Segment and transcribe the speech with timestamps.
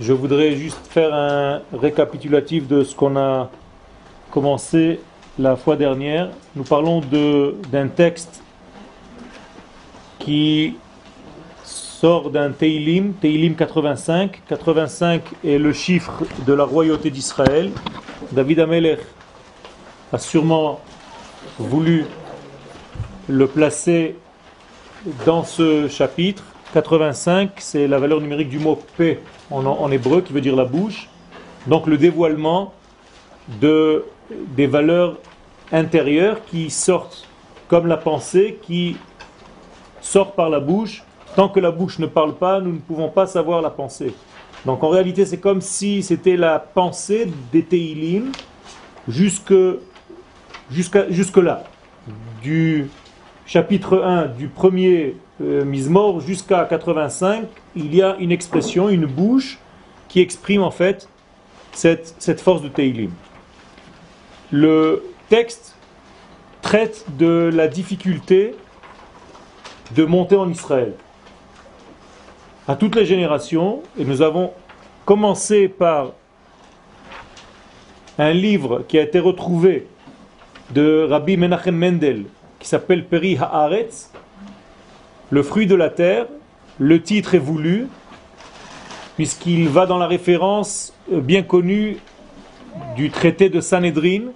[0.00, 3.50] Je voudrais juste faire un récapitulatif de ce qu'on a
[4.30, 4.98] commencé
[5.38, 6.30] la fois dernière.
[6.56, 7.02] Nous parlons
[7.70, 8.42] d'un texte
[10.18, 10.78] qui
[11.64, 14.40] sort d'un Teilim, Teilim 85.
[14.48, 17.70] 85 est le chiffre de la royauté d'Israël.
[18.32, 19.00] David Amelech
[20.14, 20.80] a sûrement
[21.58, 22.06] voulu
[23.28, 24.16] le placer
[25.26, 26.44] dans ce chapitre.
[26.72, 29.18] 85, c'est la valeur numérique du mot P
[29.50, 31.08] en, hébreu qui veut dire la bouche.
[31.66, 32.72] Donc le dévoilement
[33.60, 34.04] de,
[34.56, 35.18] des valeurs
[35.72, 37.26] intérieures qui sortent
[37.68, 38.96] comme la pensée qui
[40.00, 41.02] sort par la bouche.
[41.36, 44.14] Tant que la bouche ne parle pas, nous ne pouvons pas savoir la pensée.
[44.64, 48.32] Donc en réalité, c'est comme si c'était la pensée des Teilim
[49.08, 49.54] jusque,
[50.70, 51.64] jusque là.
[52.42, 52.88] Du
[53.46, 59.58] chapitre 1 du premier euh, mort jusqu'à 85, il y a une expression, une bouche
[60.08, 61.08] qui exprime en fait
[61.72, 63.10] cette, cette force de Teilim.
[64.50, 65.76] Le texte
[66.62, 68.54] traite de la difficulté
[69.94, 70.92] de monter en Israël.
[72.68, 74.52] À toutes les générations, et nous avons
[75.04, 76.12] commencé par
[78.18, 79.86] un livre qui a été retrouvé
[80.72, 82.24] de Rabbi Menachem Mendel,
[82.58, 84.09] qui s'appelle Peri Haaretz,
[85.30, 86.26] le fruit de la terre.
[86.78, 87.86] Le titre est voulu,
[89.16, 91.98] puisqu'il va dans la référence euh, bien connue
[92.96, 94.32] du traité de Sanhedrin,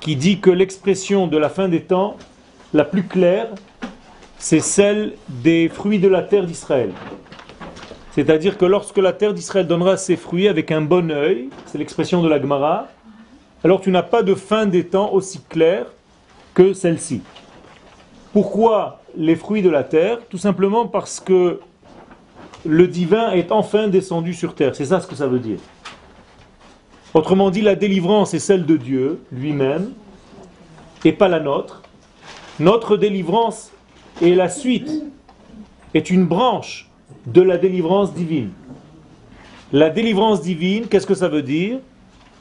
[0.00, 2.16] qui dit que l'expression de la fin des temps,
[2.72, 3.48] la plus claire,
[4.38, 6.90] c'est celle des fruits de la terre d'Israël.
[8.12, 12.22] C'est-à-dire que lorsque la terre d'Israël donnera ses fruits avec un bon œil, c'est l'expression
[12.22, 12.88] de la Gemara,
[13.62, 15.86] alors tu n'as pas de fin des temps aussi claire
[16.54, 17.22] que celle-ci.
[18.32, 21.60] Pourquoi les fruits de la terre Tout simplement parce que
[22.64, 24.76] le divin est enfin descendu sur terre.
[24.76, 25.58] C'est ça ce que ça veut dire.
[27.12, 29.90] Autrement dit, la délivrance est celle de Dieu lui-même
[31.04, 31.82] et pas la nôtre.
[32.60, 33.72] Notre délivrance
[34.22, 34.90] est la suite,
[35.94, 36.88] est une branche
[37.26, 38.50] de la délivrance divine.
[39.72, 41.78] La délivrance divine, qu'est-ce que ça veut dire?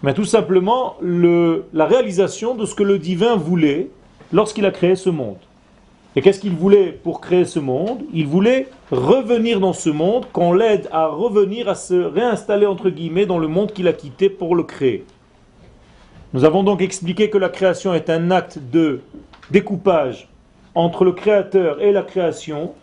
[0.03, 3.89] Mais Tout simplement le, la réalisation de ce que le divin voulait
[4.31, 5.37] lorsqu'il a créé ce monde.
[6.19, 8.03] Et qu'est-ce qu'il voulait pour créer ce monde?
[8.13, 13.25] Il voulait revenir dans ce monde, qu'on l'aide à revenir, à se réinstaller entre guillemets
[13.25, 15.05] dans le monde qu'il a quitté pour le créer.
[16.33, 18.99] Nous avons donc expliqué que la création est un acte de
[19.49, 20.27] découpage
[20.75, 22.73] entre le créateur et la création,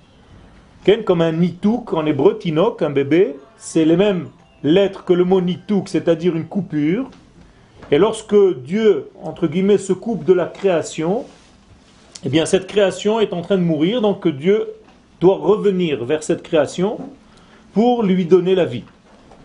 [1.04, 4.28] comme un nitouk en hébreu, tinok, un bébé, c'est les mêmes
[4.62, 7.10] lettres que le mot nitouk, c'est-à-dire une coupure.
[7.90, 11.26] Et lorsque Dieu, entre guillemets, se coupe de la création,
[12.26, 14.66] eh bien cette création est en train de mourir, donc Dieu
[15.20, 16.98] doit revenir vers cette création
[17.72, 18.82] pour lui donner la vie.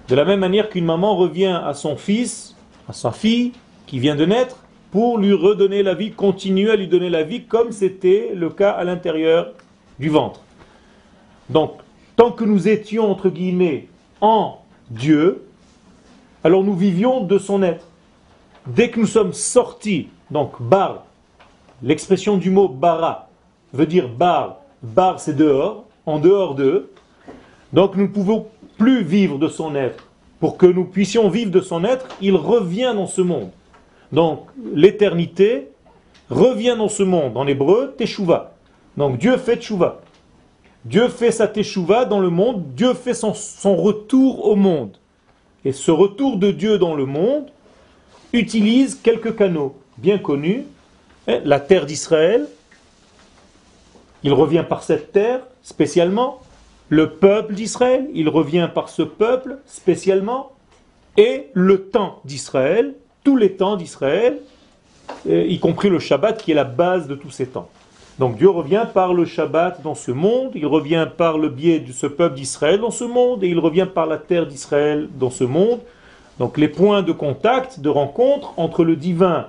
[0.07, 2.55] De la même manière qu'une maman revient à son fils,
[2.89, 3.51] à sa fille
[3.85, 7.43] qui vient de naître, pour lui redonner la vie, continuer à lui donner la vie
[7.43, 9.53] comme c'était le cas à l'intérieur
[9.99, 10.41] du ventre.
[11.51, 11.73] Donc,
[12.15, 13.89] tant que nous étions, entre guillemets,
[14.21, 14.57] en
[14.89, 15.43] Dieu,
[16.43, 17.85] alors nous vivions de son être.
[18.65, 21.05] Dès que nous sommes sortis, donc bar,
[21.83, 23.29] L'expression du mot bara
[23.73, 24.57] veut dire bar.
[24.83, 26.91] Bar, c'est dehors, en dehors d'eux.
[27.73, 28.47] Donc nous ne pouvons
[28.77, 30.07] plus vivre de son être.
[30.39, 33.51] Pour que nous puissions vivre de son être, il revient dans ce monde.
[34.11, 35.69] Donc l'éternité
[36.29, 37.37] revient dans ce monde.
[37.37, 38.53] En hébreu, teshuva.
[38.97, 40.01] Donc Dieu fait teshuva.
[40.83, 42.73] Dieu fait sa teshuva dans le monde.
[42.75, 44.97] Dieu fait son, retour au monde.
[45.63, 47.45] Et ce retour de Dieu dans le monde
[48.33, 50.65] utilise quelques canaux bien connus
[51.27, 52.47] la terre d'Israël,
[54.23, 56.41] il revient par cette terre spécialement,
[56.89, 60.51] le peuple d'Israël, il revient par ce peuple spécialement,
[61.17, 62.93] et le temps d'Israël,
[63.23, 64.39] tous les temps d'Israël,
[65.27, 67.69] euh, y compris le Shabbat qui est la base de tous ces temps.
[68.19, 71.91] Donc Dieu revient par le Shabbat dans ce monde, il revient par le biais de
[71.91, 75.43] ce peuple d'Israël dans ce monde, et il revient par la terre d'Israël dans ce
[75.43, 75.79] monde.
[76.39, 79.47] Donc les points de contact, de rencontre entre le divin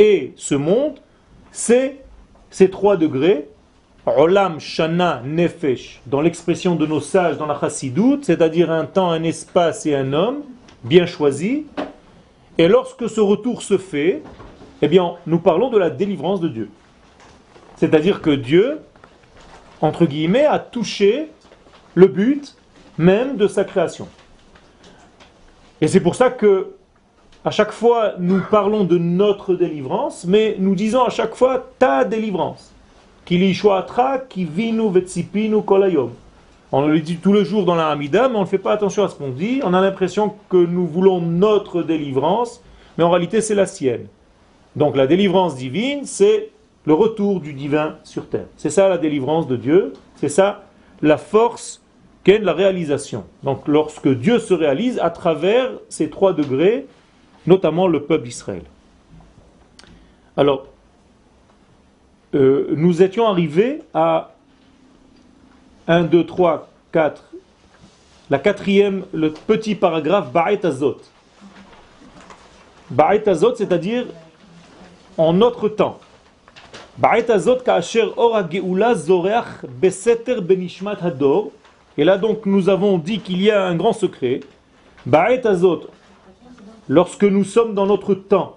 [0.00, 0.98] et ce monde,
[1.52, 1.98] c'est
[2.50, 3.50] ces trois degrés,
[4.06, 9.22] Olam, Shana, Nefesh, dans l'expression de nos sages dans la Chassidoute, c'est-à-dire un temps, un
[9.22, 10.40] espace et un homme,
[10.84, 11.66] bien choisi.
[12.56, 14.22] Et lorsque ce retour se fait,
[14.80, 16.70] eh bien, nous parlons de la délivrance de Dieu.
[17.76, 18.80] C'est-à-dire que Dieu,
[19.82, 21.28] entre guillemets, a touché
[21.94, 22.56] le but
[22.96, 24.08] même de sa création.
[25.82, 26.72] Et c'est pour ça que
[27.44, 32.04] à chaque fois, nous parlons de notre délivrance, mais nous disons à chaque fois ta
[32.04, 32.70] délivrance.
[36.72, 39.04] On le dit tous les jours dans la Hamida, mais on ne fait pas attention
[39.04, 39.62] à ce qu'on dit.
[39.64, 42.62] On a l'impression que nous voulons notre délivrance,
[42.98, 44.06] mais en réalité c'est la sienne.
[44.76, 46.50] Donc la délivrance divine, c'est
[46.84, 48.46] le retour du divin sur terre.
[48.56, 50.64] C'est ça la délivrance de Dieu, c'est ça
[51.00, 51.80] la force
[52.22, 53.24] qu'est la réalisation.
[53.44, 56.86] Donc lorsque Dieu se réalise à travers ces trois degrés,
[57.46, 58.62] notamment le peuple d'Israël.
[60.36, 60.66] Alors,
[62.34, 64.32] euh, nous étions arrivés à
[65.88, 67.24] 1, 2, 3, 4,
[68.30, 70.98] la quatrième, le petit paragraphe Ba'et Azot.
[72.88, 74.06] Ba'et Azot, c'est-à-dire
[75.18, 75.98] en notre temps.
[76.96, 81.50] Ba'et Azot ka'asher or geula zoreach beseter benishmat hador.
[81.98, 84.40] Et là donc nous avons dit qu'il y a un grand secret.
[85.04, 85.88] Ba'et Azot,
[86.90, 88.56] lorsque nous sommes dans notre temps,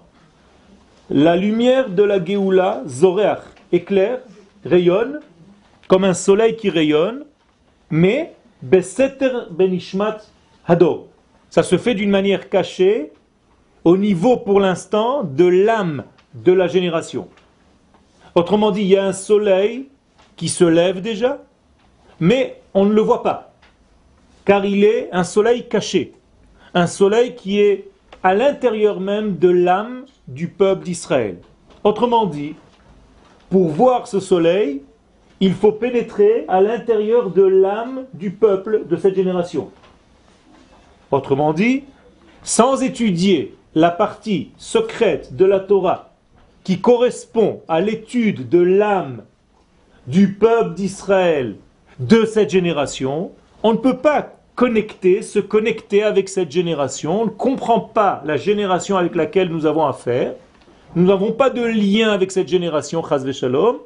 [1.08, 4.22] la lumière de la Géoula, Zoreach, éclaire,
[4.64, 5.20] rayonne,
[5.86, 7.24] comme un soleil qui rayonne,
[7.90, 10.18] mais Beseter Benishmat
[10.66, 11.06] Hador.
[11.48, 13.12] Ça se fait d'une manière cachée,
[13.84, 16.02] au niveau pour l'instant de l'âme
[16.34, 17.28] de la génération.
[18.34, 19.86] Autrement dit, il y a un soleil
[20.34, 21.40] qui se lève déjà,
[22.18, 23.54] mais on ne le voit pas,
[24.44, 26.14] car il est un soleil caché,
[26.72, 27.93] un soleil qui est
[28.24, 31.36] à l'intérieur même de l'âme du peuple d'Israël.
[31.84, 32.54] Autrement dit,
[33.50, 34.82] pour voir ce soleil,
[35.40, 39.70] il faut pénétrer à l'intérieur de l'âme du peuple de cette génération.
[41.10, 41.84] Autrement dit,
[42.42, 46.14] sans étudier la partie secrète de la Torah
[46.64, 49.24] qui correspond à l'étude de l'âme
[50.06, 51.56] du peuple d'Israël
[51.98, 53.32] de cette génération,
[53.62, 57.22] on ne peut pas connecter, se connecter avec cette génération.
[57.22, 60.34] On ne comprend pas la génération avec laquelle nous avons affaire.
[60.94, 63.78] Nous n'avons pas de lien avec cette génération, Chazve Shalom.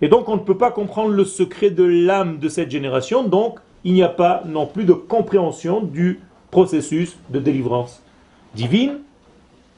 [0.00, 3.22] Et donc on ne peut pas comprendre le secret de l'âme de cette génération.
[3.22, 6.20] Donc il n'y a pas non plus de compréhension du
[6.50, 8.02] processus de délivrance
[8.54, 8.98] divine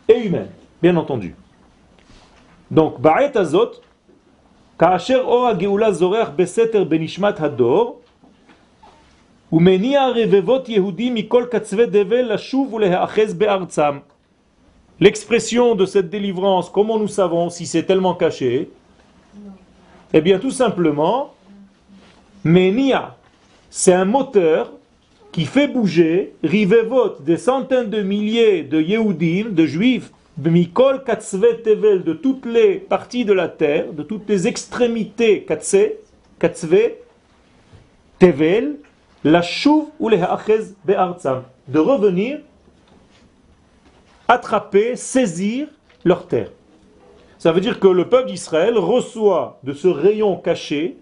[0.09, 0.49] et humaine,
[0.83, 1.35] bien entendu.
[2.71, 3.73] Donc, Ba'et Azot,
[4.79, 5.55] Ka'asher Or
[5.93, 8.00] Zoreach Beseter Benishmat Hador,
[15.01, 18.71] L'expression de cette délivrance, comment nous savons si c'est tellement caché?
[20.13, 21.35] Eh bien tout simplement,
[22.45, 23.17] Menia,
[23.71, 24.73] c'est un moteur
[25.33, 32.75] qui fait bouger Rivevot, des centaines de milliers de Yehudim, de Juifs, de toutes les
[32.77, 36.93] parties de la terre, de toutes les extrémités Katzve,
[38.19, 38.77] Tevel,
[39.25, 42.41] la chouv ou les de revenir,
[44.29, 45.69] attraper, saisir
[46.05, 46.51] leur terre.
[47.39, 50.97] Ça veut dire que le peuple d'Israël reçoit de ce rayon caché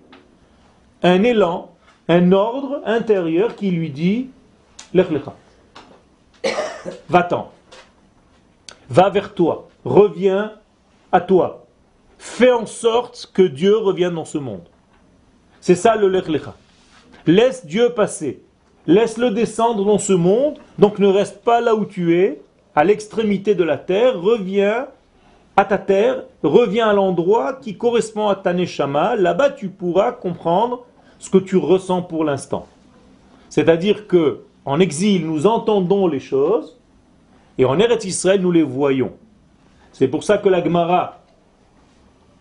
[1.02, 1.72] un élan,
[2.08, 4.30] un ordre intérieur qui lui dit
[7.08, 7.50] Va-t'en,
[8.88, 10.52] va vers toi, reviens
[11.12, 11.66] à toi,
[12.18, 14.66] fais en sorte que Dieu revienne dans ce monde.
[15.60, 16.28] C'est ça le Lech
[17.26, 18.42] Laisse Dieu passer.
[18.86, 20.58] Laisse-le descendre dans ce monde.
[20.78, 22.40] Donc ne reste pas là où tu es,
[22.74, 24.20] à l'extrémité de la terre.
[24.20, 24.88] Reviens
[25.56, 26.24] à ta terre.
[26.42, 29.16] Reviens à l'endroit qui correspond à ta neshama.
[29.16, 30.84] Là-bas, tu pourras comprendre
[31.18, 32.66] ce que tu ressens pour l'instant.
[33.48, 36.78] C'est-à-dire que en exil, nous entendons les choses
[37.58, 39.12] et en Eretz Israël, nous les voyons.
[39.92, 41.20] C'est pour ça que la Gemara,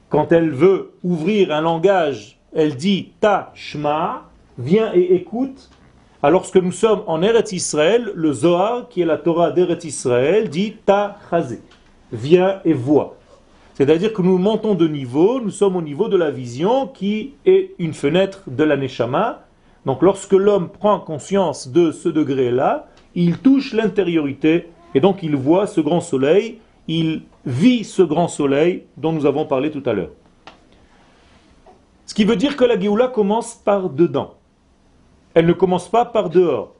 [0.09, 4.23] quand elle veut ouvrir un langage, elle dit ta shma,
[4.57, 5.69] viens et écoute.
[6.23, 10.49] Alors que nous sommes en Eretz Israël, le Zohar, qui est la Torah d'Eretz Israël,
[10.49, 11.61] dit Ta chazé,
[12.11, 13.17] viens et vois.
[13.75, 17.75] C'est-à-dire que nous montons de niveau, nous sommes au niveau de la vision qui est
[17.77, 19.45] une fenêtre de la Neshama.
[19.85, 25.67] Donc lorsque l'homme prend conscience de ce degré-là, il touche l'intériorité et donc il voit
[25.67, 30.09] ce grand soleil, il vit ce grand soleil dont nous avons parlé tout à l'heure.
[32.07, 34.36] Ce qui veut dire que la Géoula commence par dedans
[35.37, 36.73] elle ne commence pas par dehors.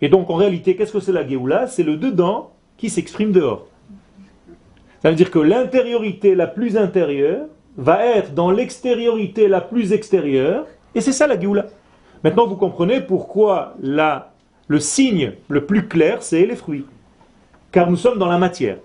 [0.00, 1.66] Et donc en réalité, qu'est-ce que c'est la Géoula?
[1.66, 3.66] C'est le dedans qui s'exprime dehors.
[5.02, 7.44] Ça veut dire que l'intériorité la plus intérieure
[7.76, 11.66] va être dans l'extériorité la plus extérieure, et c'est ça la Géoula.
[12.24, 14.32] Maintenant, vous comprenez pourquoi la,
[14.68, 16.86] le signe le plus clair, c'est les fruits.
[17.72, 18.78] Car nous sommes dans la matière.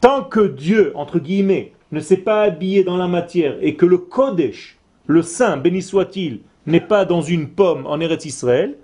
[0.00, 3.98] Tant que Dieu, entre guillemets, ne s'est pas habillé dans la matière et que le
[3.98, 8.76] Kodesh, le Saint, béni soit-il, n'est pas dans une pomme en Eretz Israël,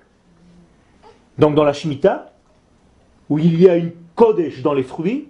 [1.38, 2.32] donc dans la Shemitah,
[3.28, 5.28] où il y a une Kodesh dans les fruits,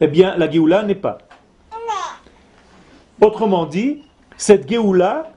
[0.00, 1.18] eh bien la Géoula n'est pas.
[3.20, 4.02] Autrement dit,
[4.36, 5.32] cette Géoula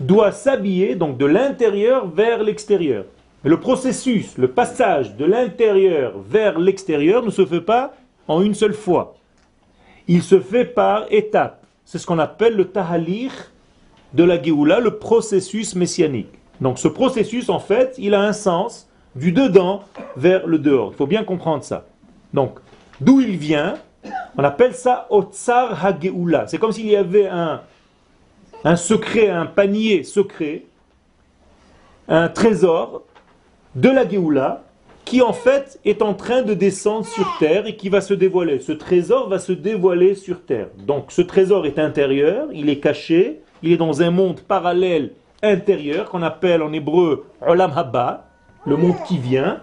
[0.00, 3.04] doit s'habiller donc de l'intérieur vers l'extérieur.
[3.44, 7.94] Mais le processus, le passage de l'intérieur vers l'extérieur ne se fait pas
[8.28, 9.14] en une seule fois.
[10.08, 11.64] Il se fait par étapes.
[11.84, 13.32] C'est ce qu'on appelle le tahalir
[14.16, 16.32] de la Géoula, le processus messianique.
[16.60, 19.82] Donc ce processus, en fait, il a un sens du dedans
[20.16, 20.92] vers le dehors.
[20.92, 21.86] Il faut bien comprendre ça.
[22.32, 22.58] Donc,
[23.00, 23.74] d'où il vient,
[24.38, 26.46] on appelle ça Otsar HaGeoula.
[26.48, 27.60] C'est comme s'il y avait un,
[28.64, 30.64] un secret, un panier secret,
[32.08, 33.02] un trésor
[33.74, 34.62] de la Géoula
[35.04, 38.60] qui en fait est en train de descendre sur terre et qui va se dévoiler.
[38.60, 40.68] Ce trésor va se dévoiler sur terre.
[40.78, 46.08] Donc ce trésor est intérieur, il est caché, il est dans un monde parallèle intérieur
[46.08, 48.28] qu'on appelle en hébreu Olam Haba,
[48.64, 49.60] le monde qui vient,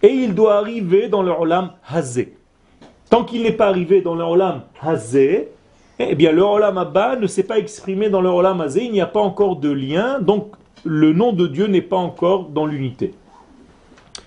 [0.00, 2.36] et il doit arriver dans le Olam Hazé.
[3.10, 5.48] Tant qu'il n'est pas arrivé dans le Olam Hazé,
[5.98, 9.00] eh bien le Olam Haba ne s'est pas exprimé dans le Olam Hazé, il n'y
[9.00, 10.52] a pas encore de lien, donc
[10.84, 13.12] le nom de Dieu n'est pas encore dans l'unité.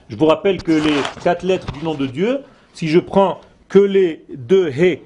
[0.10, 2.42] Je vous rappelle que les quatre lettres du nom de Dieu,
[2.74, 5.04] si je prends que les deux He,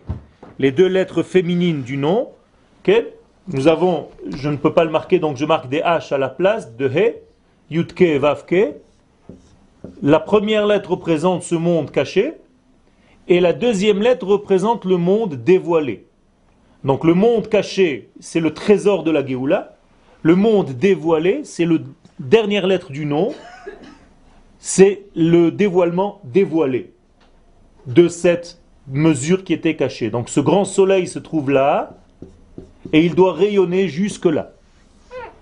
[0.57, 2.29] les deux lettres féminines du nom,
[3.51, 6.29] nous avons, je ne peux pas le marquer, donc je marque des H à la
[6.29, 7.15] place de He,
[7.71, 8.75] Yutke et Vavke.
[10.03, 12.33] La première lettre représente ce monde caché,
[13.27, 16.05] et la deuxième lettre représente le monde dévoilé.
[16.83, 19.77] Donc le monde caché, c'est le trésor de la Géoula.
[20.21, 21.77] Le monde dévoilé, c'est la
[22.19, 23.33] dernière lettre du nom,
[24.59, 26.93] c'est le dévoilement dévoilé
[27.87, 30.09] de cette mesure qui était cachée.
[30.09, 31.98] Donc ce grand soleil se trouve là
[32.93, 34.51] et il doit rayonner jusque là.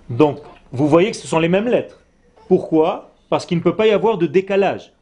[0.09, 0.39] Donc
[0.71, 2.01] vous voyez que ce sont les mêmes lettres.
[2.47, 3.11] Pourquoi?
[3.29, 4.93] Parce qu'il ne peut pas y avoir de décalage.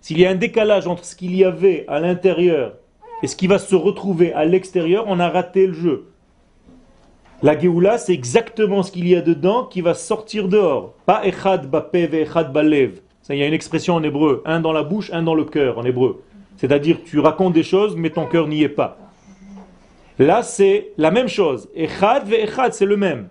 [0.00, 2.74] S'il y a un décalage entre ce qu'il y avait à l'intérieur
[3.22, 6.10] et ce qui va se retrouver à l'extérieur, on a raté le jeu.
[7.42, 10.94] La Géoula, c'est exactement ce qu'il y a dedans qui va sortir dehors.
[11.04, 13.00] Pas echad bapev echad balev.
[13.30, 15.78] Il y a une expression en hébreu, un dans la bouche, un dans le cœur
[15.78, 16.22] en hébreu.
[16.56, 18.98] C'est-à-dire tu racontes des choses, mais ton cœur n'y est pas.
[20.18, 21.68] Là, c'est la même chose.
[21.74, 23.28] Echad ve echad, c'est le même.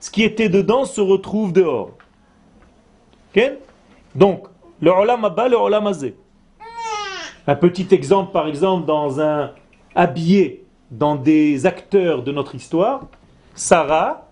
[0.00, 1.92] Ce qui était dedans se retrouve dehors.
[4.14, 4.46] Donc,
[4.80, 6.16] le olam abba, le olam azé.
[7.46, 9.52] Un petit exemple, par exemple, dans un
[9.94, 13.02] habillé dans des acteurs de notre histoire,
[13.54, 14.28] Sarah,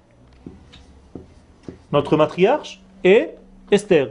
[1.92, 3.30] notre matriarche, et
[3.70, 4.08] Esther.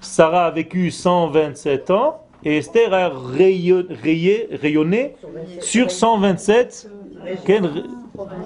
[0.00, 5.16] Sarah a vécu 127 ans et Esther a rayonné,
[5.58, 6.88] sur 127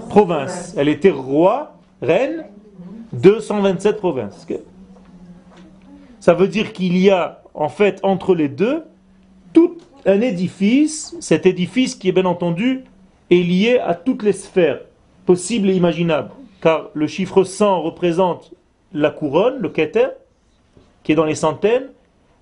[0.09, 0.75] provinces.
[0.79, 2.47] Elle était roi, reine
[3.13, 4.47] de 127 provinces.
[6.19, 8.85] Ça veut dire qu'il y a en fait entre les deux
[9.53, 9.77] tout
[10.07, 12.85] un édifice, cet édifice qui est bien entendu
[13.31, 14.81] est lié à toutes les sphères
[15.27, 16.31] possibles et imaginables.
[16.63, 18.53] Car le chiffre 100 représente
[18.95, 20.09] la couronne, le keter,
[21.03, 21.91] qui est dans les centaines.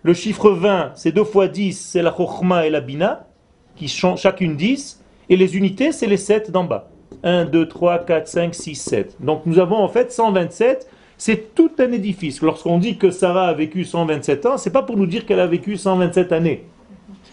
[0.04, 3.26] Le chiffre 20, c'est 2 fois 10, c'est la chokhma et la bina,
[3.74, 5.02] qui sont chacune 10.
[5.28, 6.88] Et les unités, c'est les 7 d'en bas.
[7.24, 9.16] 1, 2, 3, 4, 5, 6, 7.
[9.18, 10.88] Donc nous avons en fait 127.
[11.16, 12.42] C'est tout un édifice.
[12.42, 15.48] Lorsqu'on dit que Sarah a vécu 127 ans, c'est pas pour nous dire qu'elle a
[15.48, 16.64] vécu 127 années.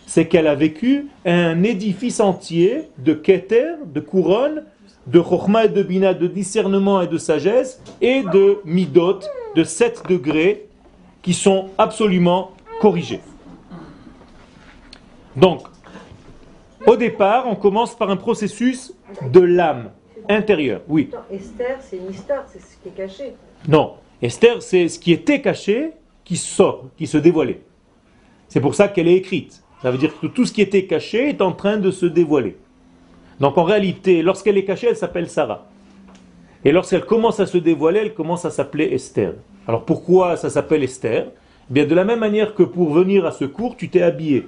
[0.08, 4.64] C'est qu'elle a vécu un édifice entier de keter, de couronne,
[5.06, 9.20] de chokhma et de bina, de discernement et de sagesse, et de midot,
[9.56, 10.66] de 7 degrés
[11.22, 12.52] qui sont absolument
[15.36, 15.62] Donc,
[16.86, 18.94] au départ, on commence par un processus
[19.32, 19.92] de l'âme
[20.30, 20.82] intérieure.
[20.88, 21.10] Oui.
[21.32, 23.34] Esther, c'est une histoire, c'est ce qui est caché.
[23.68, 25.92] Non, Esther, c'est ce qui était caché
[26.24, 27.62] qui sort, qui se dévoilait.
[28.48, 29.64] C'est pour ça qu'elle est écrite.
[29.82, 32.58] Ça veut dire que tout ce qui était caché est en train de se dévoiler.
[33.40, 35.68] Donc en réalité, lorsqu'elle est cachée, elle s'appelle Sarah.
[36.64, 39.34] Et lorsqu'elle commence à se dévoiler, elle commence à s'appeler Esther.
[39.68, 41.28] Alors pourquoi ça s'appelle Esther?
[41.70, 44.48] De la même manière que pour venir à ce cours, tu t'es habillé.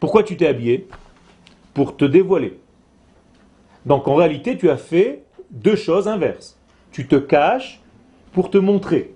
[0.00, 0.88] Pourquoi tu t'es habillé?
[1.74, 2.58] Pour te dévoiler.
[3.84, 6.58] Donc en réalité, tu as fait deux choses inverses.
[6.92, 7.80] Tu te caches
[8.32, 9.14] pour te montrer.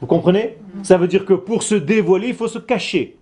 [0.00, 0.58] Vous comprenez?
[0.82, 3.16] Ça veut dire que pour se dévoiler, il faut se cacher.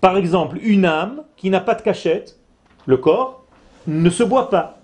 [0.00, 2.38] Par exemple, une âme qui n'a pas de cachette,
[2.86, 3.44] le corps,
[3.86, 4.81] ne se voit pas.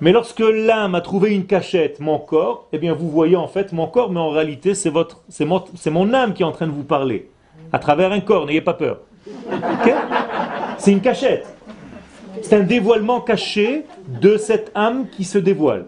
[0.00, 3.72] Mais lorsque l'âme a trouvé une cachette, mon corps, eh bien vous voyez en fait
[3.72, 6.72] mon corps, mais en réalité c'est votre, c'est mon, âme qui est en train de
[6.72, 7.28] vous parler,
[7.72, 9.00] à travers un corps, n'ayez pas peur.
[10.78, 11.46] c'est une cachette.
[12.40, 15.86] C'est un dévoilement caché de cette âme qui se dévoile.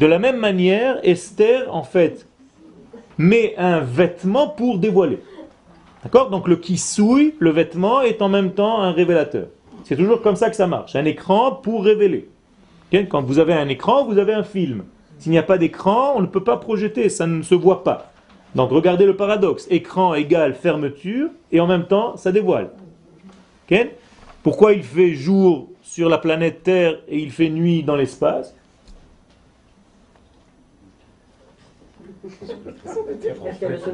[0.00, 2.26] De la même manière, Esther, en fait,
[3.18, 5.20] met un vêtement pour dévoiler.
[6.02, 6.30] D'accord?
[6.30, 9.46] Donc le qui souille, le vêtement, est en même temps un révélateur.
[9.84, 10.96] C'est toujours comme ça que ça marche.
[10.96, 12.28] Un écran pour révéler.
[12.92, 14.84] Quand vous avez un écran, vous avez un film.
[15.18, 18.12] S'il n'y a pas d'écran, on ne peut pas projeter, ça ne se voit pas.
[18.54, 19.66] Donc regardez le paradoxe.
[19.70, 22.70] Écran égale fermeture, et en même temps, ça dévoile.
[24.42, 28.54] Pourquoi il fait jour sur la planète Terre et il fait nuit dans l'espace?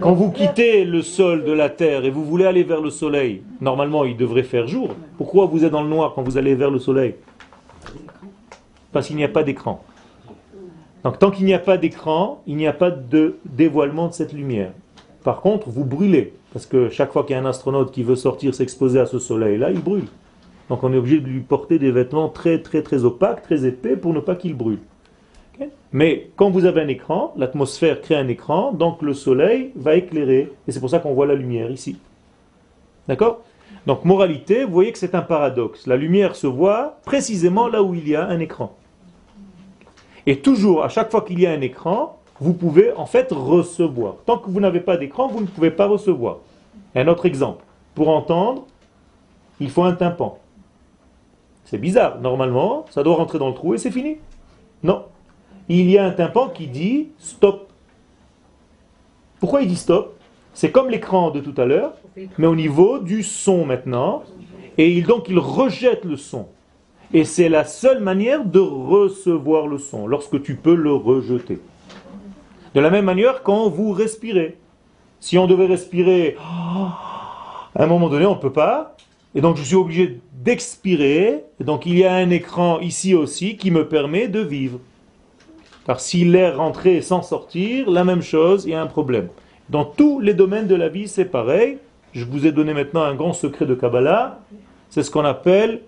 [0.01, 3.43] Quand vous quittez le sol de la terre et vous voulez aller vers le soleil,
[3.61, 4.91] normalement il devrait faire jour.
[5.19, 7.17] Pourquoi vous êtes dans le noir quand vous allez vers le soleil?
[8.95, 9.83] Parce qu'il n'y a pas d'écran.
[11.03, 14.33] Donc tant qu'il n'y a pas d'écran, il n'y a pas de dévoilement de cette
[14.33, 14.71] lumière.
[15.25, 18.15] Par contre, vous brûlez, parce que chaque fois qu'il y a un astronaute qui veut
[18.15, 20.07] sortir s'exposer à ce soleil-là, il brûle.
[20.69, 23.97] Donc on est obligé de lui porter des vêtements très très très opaques, très épais,
[23.97, 24.79] pour ne pas qu'il brûle.
[25.93, 30.53] Mais quand vous avez un écran, l'atmosphère crée un écran, donc le soleil va éclairer.
[30.69, 31.97] Et c'est pour ça qu'on voit la lumière ici.
[33.09, 33.43] D'accord?
[33.87, 35.87] Donc moralité, vous voyez que c'est un paradoxe.
[35.87, 38.77] La lumière se voit précisément là où il y a un écran.
[40.27, 44.17] Et toujours, à chaque fois qu'il y a un écran, vous pouvez en fait recevoir.
[44.27, 46.39] Tant que vous n'avez pas d'écran, vous ne pouvez pas recevoir.
[46.95, 47.65] Un autre exemple.
[47.95, 48.65] Pour entendre,
[49.61, 50.39] il faut un tympan.
[51.65, 52.21] C'est bizarre.
[52.21, 54.17] Normalement, ça doit rentrer dans le trou et c'est fini.
[54.83, 55.05] Non
[55.69, 57.71] il y a un tympan qui dit stop.
[59.41, 60.19] Pourquoi il dit stop?
[60.53, 61.95] C'est comme l'écran de tout à l'heure,
[62.39, 64.23] mais au niveau du son maintenant.
[64.79, 66.47] Et donc il rejette le son.
[67.13, 71.61] Et c'est la seule manière de recevoir le son, lorsque tu peux le rejeter.
[72.75, 74.57] De la même manière, quand vous respirez.
[75.21, 76.37] Si on devait respirer,
[77.75, 78.97] à un moment donné, on ne peut pas.
[79.35, 81.45] Et donc je suis obligé d'expirer.
[81.61, 84.81] Donc il y a un écran ici aussi qui me permet de vivre.
[85.87, 89.29] Car si l'air rentrait sans sortir, la même chose, il y a un problème.
[89.71, 91.79] Dans tous les domaines de la vie, c'est pareil.
[92.13, 94.41] Je vous ai donné maintenant un grand secret de Kabbalah.
[94.91, 95.83] C'est ce qu'on appelle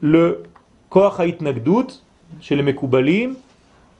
[0.00, 0.42] le
[0.90, 2.02] Koach Nagdut
[2.40, 3.36] chez les Mekoubalim.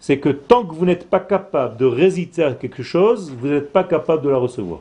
[0.01, 3.73] C'est que tant que vous n'êtes pas capable de résister à quelque chose, vous n'êtes
[3.73, 4.81] pas capable de la recevoir.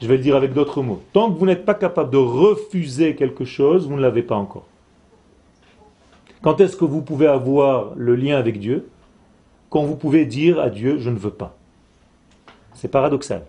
[0.00, 1.00] Je vais le dire avec d'autres mots.
[1.12, 4.66] Tant que vous n'êtes pas capable de refuser quelque chose, vous ne l'avez pas encore.
[6.42, 8.88] Quand est-ce que vous pouvez avoir le lien avec Dieu?
[9.68, 11.56] Quand vous pouvez dire à Dieu, je ne veux pas.
[12.74, 13.44] C'est paradoxal.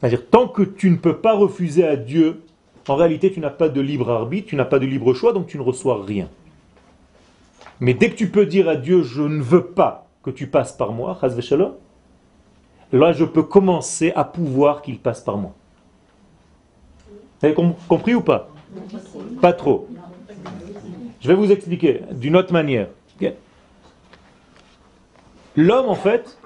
[0.00, 2.40] C'est-à-dire, tant que tu ne peux pas refuser à Dieu,
[2.88, 5.46] en réalité, tu n'as pas de libre arbitre, tu n'as pas de libre choix, donc
[5.46, 6.28] tu ne reçois rien.
[7.80, 10.72] Mais dès que tu peux dire à Dieu, je ne veux pas que tu passes
[10.72, 11.18] par moi,
[12.92, 15.52] là, je peux commencer à pouvoir qu'il passe par moi.
[17.40, 17.54] Vous avez
[17.88, 18.48] compris ou pas?
[19.40, 19.88] Pas trop.
[21.20, 22.88] Je vais vous expliquer d'une autre manière.
[25.56, 26.38] L'homme, en fait,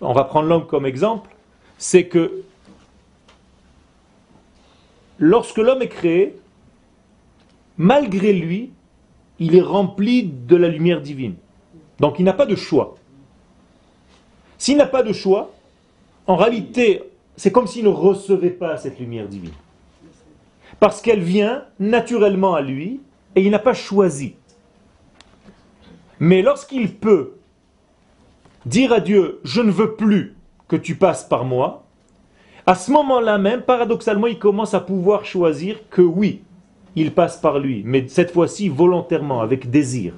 [0.00, 1.30] on va prendre l'homme comme exemple,
[1.78, 2.44] c'est que
[5.18, 6.36] lorsque l'homme est créé,
[7.76, 8.72] malgré lui,
[9.38, 11.34] il est rempli de la lumière divine.
[12.00, 12.96] Donc il n'a pas de choix.
[14.58, 15.52] S'il n'a pas de choix,
[16.26, 17.02] en réalité,
[17.36, 19.52] c'est comme s'il ne recevait pas cette lumière divine.
[20.80, 23.00] Parce qu'elle vient naturellement à lui,
[23.36, 24.36] et il n'a pas choisi.
[26.20, 27.34] Mais lorsqu'il peut
[28.66, 30.36] dire à Dieu, je ne veux plus
[30.68, 31.83] que tu passes par moi,
[32.66, 36.42] à ce moment-là même, paradoxalement, il commence à pouvoir choisir que oui,
[36.96, 40.14] il passe par lui, mais cette fois-ci volontairement, avec désir.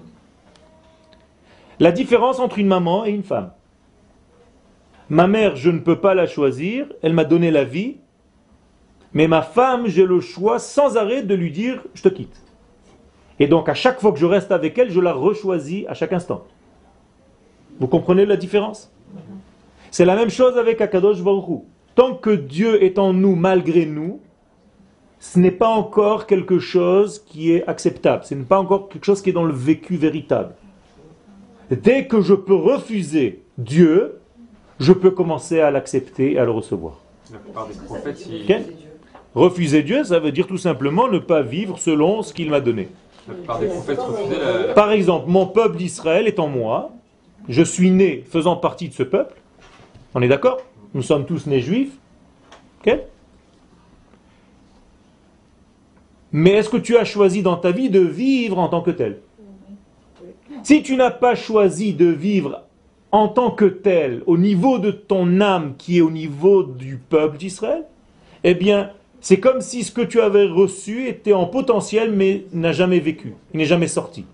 [1.80, 3.50] La différence entre une maman et une femme.
[5.08, 7.96] Ma mère, je ne peux pas la choisir, elle m'a donné la vie,
[9.12, 12.42] mais ma femme, j'ai le choix sans arrêt de lui dire, je te quitte.
[13.38, 16.12] Et donc à chaque fois que je reste avec elle, je la rechoisis à chaque
[16.12, 16.44] instant.
[17.78, 18.92] Vous comprenez la différence?
[19.90, 21.62] C'est la même chose avec Akadosh Baruch
[21.96, 24.20] Tant que Dieu est en nous malgré nous,
[25.18, 28.22] ce n'est pas encore quelque chose qui est acceptable.
[28.24, 30.54] Ce n'est pas encore quelque chose qui est dans le vécu véritable.
[31.70, 34.20] Dès que je peux refuser Dieu,
[34.78, 37.00] je peux commencer à l'accepter et à le recevoir.
[39.34, 42.88] Refuser Dieu, ça veut dire tout simplement ne pas vivre selon ce qu'il m'a donné.
[44.74, 46.92] Par exemple, mon peuple d'Israël est en moi,
[47.48, 49.34] je suis né faisant partie de ce peuple,
[50.14, 50.58] on est d'accord?
[50.96, 51.92] Nous sommes tous nés juifs,
[56.32, 59.18] Mais est-ce que tu as choisi dans ta vie de vivre en tant que tel?
[60.62, 62.64] Si tu n'as pas choisi de vivre
[63.12, 67.36] en tant que tel, au niveau de ton âme qui est au niveau du peuple
[67.36, 67.84] d'Israël,
[68.42, 72.72] eh bien, c'est comme si ce que tu avais reçu était en potentiel mais n'a
[72.72, 74.24] jamais vécu, il n'est jamais sorti.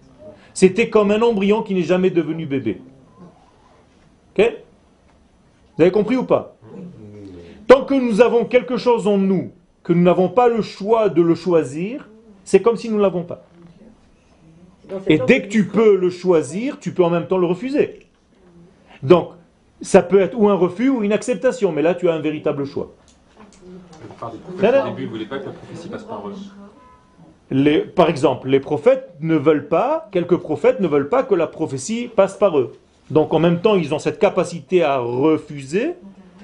[0.55, 2.81] C'était comme un embryon qui n'est jamais devenu bébé.
[4.39, 4.63] Ok?
[5.83, 6.55] Vous avez compris ou pas?
[7.67, 9.51] Tant que nous avons quelque chose en nous,
[9.83, 12.09] que nous n'avons pas le choix de le choisir,
[12.45, 13.43] c'est comme si nous ne l'avons pas.
[15.09, 18.07] Et dès que tu peux le choisir, tu peux en même temps le refuser.
[19.03, 19.31] Donc,
[19.81, 22.65] ça peut être ou un refus ou une acceptation, mais là tu as un véritable
[22.65, 22.93] choix.
[24.03, 24.83] La plupart des Non, prophètes non.
[24.83, 26.35] au début ne voulaient pas que la prophétie passe par eux?
[27.51, 31.49] Les- par exemple, les prophètes ne veulent pas, quelques prophètes ne veulent pas que la
[31.49, 32.73] prophétie passe par eux.
[33.13, 35.97] Donc en même temps, ils ont cette capacité à refuser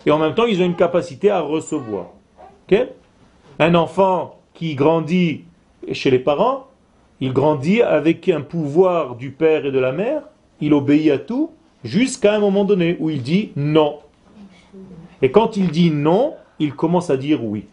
[0.04, 2.09] et en même temps, ils ont une capacité à recevoir.
[3.59, 5.44] Un enfant qui grandit
[5.92, 6.66] chez les parents,
[7.20, 10.22] il grandit avec un pouvoir du père et de la mère,
[10.61, 11.50] il obéit à tout,
[11.85, 14.00] jusqu'à un moment donné où il dit non.
[15.22, 17.64] Et quand il dit non, il commence à dire oui.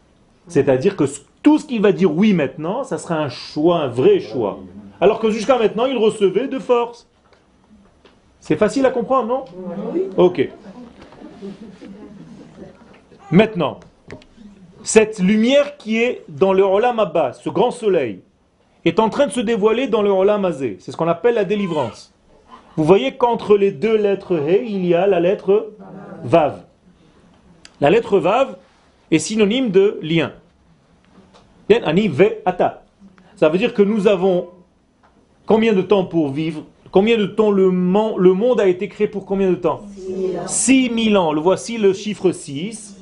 [0.47, 1.03] C'est-à-dire que
[1.43, 4.59] tout ce qu'il va dire oui maintenant, ça sera un choix, un vrai choix.
[5.01, 7.09] Alors que jusqu'à maintenant, il recevait de force.
[8.45, 9.43] C'est facile à comprendre, non
[10.17, 10.47] Ok.
[13.31, 13.79] Maintenant,
[14.83, 18.21] cette lumière qui est dans le Olam Abba, ce grand soleil,
[18.85, 20.77] est en train de se dévoiler dans le Olam Azé.
[20.79, 22.13] C'est ce qu'on appelle la délivrance.
[22.75, 25.71] Vous voyez qu'entre les deux lettres He, il y a la lettre
[26.23, 26.65] Vav.
[27.81, 28.57] La lettre Vav
[29.09, 30.33] est synonyme de lien.
[31.83, 32.83] Ani ve ata.
[33.37, 34.49] Ça veut dire que nous avons
[35.47, 36.61] combien de temps pour vivre?
[36.95, 39.81] Combien de temps le, mon- le monde a été créé pour combien de temps?
[40.47, 41.33] 6000 ans.
[41.33, 42.95] Le voici le chiffre 6.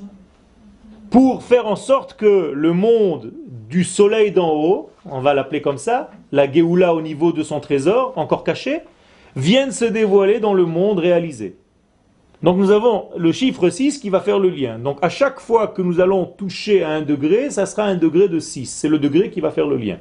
[1.12, 3.34] Pour faire en sorte que le monde
[3.70, 7.60] du soleil d'en haut, on va l'appeler comme ça, la Géoula au niveau de son
[7.60, 8.80] trésor, encore caché,
[9.36, 11.56] vienne se dévoiler dans le monde réalisé.
[12.42, 14.80] Donc nous avons le chiffre 6 qui va faire le lien.
[14.80, 18.28] Donc à chaque fois que nous allons toucher à un degré, ça sera un degré
[18.28, 18.66] de 6.
[18.66, 20.00] C'est le degré qui va faire le lien.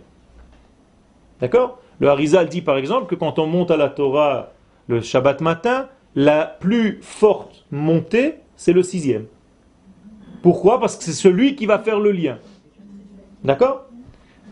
[1.42, 1.78] D'accord?
[2.02, 4.50] Le Harizal dit par exemple que quand on monte à la Torah
[4.88, 9.26] le Shabbat matin, la plus forte montée, c'est le sixième.
[10.42, 10.80] Pourquoi?
[10.80, 12.38] Parce que c'est celui qui va faire le lien.
[13.44, 13.84] D'accord?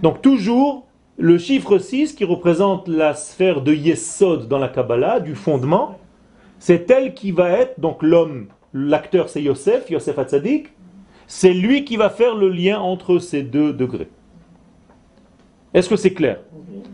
[0.01, 0.87] Donc toujours
[1.19, 5.99] le chiffre 6 qui représente la sphère de Yesod dans la Kabbalah, du fondement,
[6.61, 10.69] c'est elle qui va être, donc l'homme, l'acteur c'est Yosef, Yosef Hatzadik,
[11.27, 14.09] c'est lui qui va faire le lien entre ces deux degrés.
[15.73, 16.41] Est-ce que c'est clair?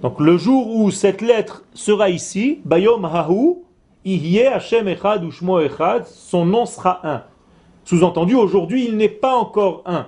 [0.02, 3.56] Donc le jour où cette lettre sera ici, Bayom Hahu,
[4.04, 7.22] Ihye Hashem Echad Ushmo Echad, son nom sera un.
[7.84, 10.06] Sous-entendu, aujourd'hui, il n'est pas encore un.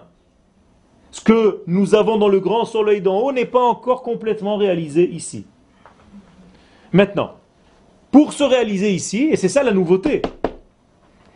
[1.11, 5.09] Ce que nous avons dans le grand soleil d'en haut n'est pas encore complètement réalisé
[5.09, 5.46] ici.
[6.92, 7.33] Maintenant,
[8.11, 10.22] pour se réaliser ici, et c'est ça la nouveauté,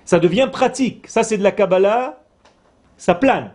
[0.04, 1.06] ça devient pratique.
[1.06, 2.22] Ça, c'est de la Kabbalah,
[2.96, 3.52] ça plane.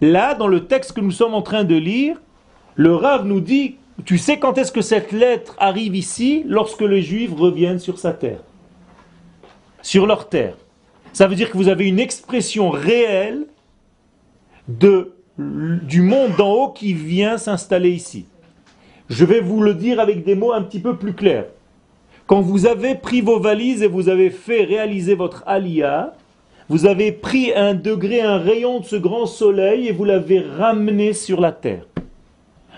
[0.00, 2.20] Là, dans le texte que nous sommes en train de lire,
[2.74, 6.44] le Rav nous dit, tu sais quand est-ce que cette lettre arrive ici?
[6.46, 8.40] Lorsque les Juifs reviennent sur sa terre.
[9.82, 10.56] Sur leur terre.
[11.12, 13.46] Ça veut dire que vous avez une expression réelle
[14.68, 18.26] du monde d'en haut qui vient s'installer ici.
[19.10, 21.46] Je vais vous le dire avec des mots un petit peu plus clairs.
[22.26, 26.14] Quand vous avez pris vos valises et vous avez fait réaliser votre alia,
[26.70, 31.12] vous avez pris un degré, un rayon de ce grand soleil et vous l'avez ramené
[31.12, 31.84] sur la terre.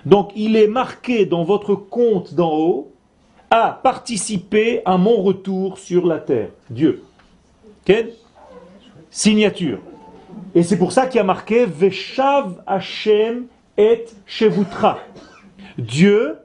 [0.07, 2.93] Donc il est marqué dans votre compte d'en haut
[3.51, 6.49] à participer à mon retour sur la terre.
[6.71, 7.03] Dieu.
[7.85, 8.13] Quelle
[9.11, 9.79] signature.
[10.55, 13.47] Et c'est pour ça qu'il y a marqué Veshav Hashem
[13.79, 14.99] et Shevutra.
[15.79, 16.39] Dieu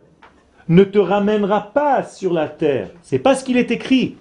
[0.67, 2.89] ne te ramènera pas sur la terre.
[3.02, 4.17] C'est pas ce qu'il est écrit.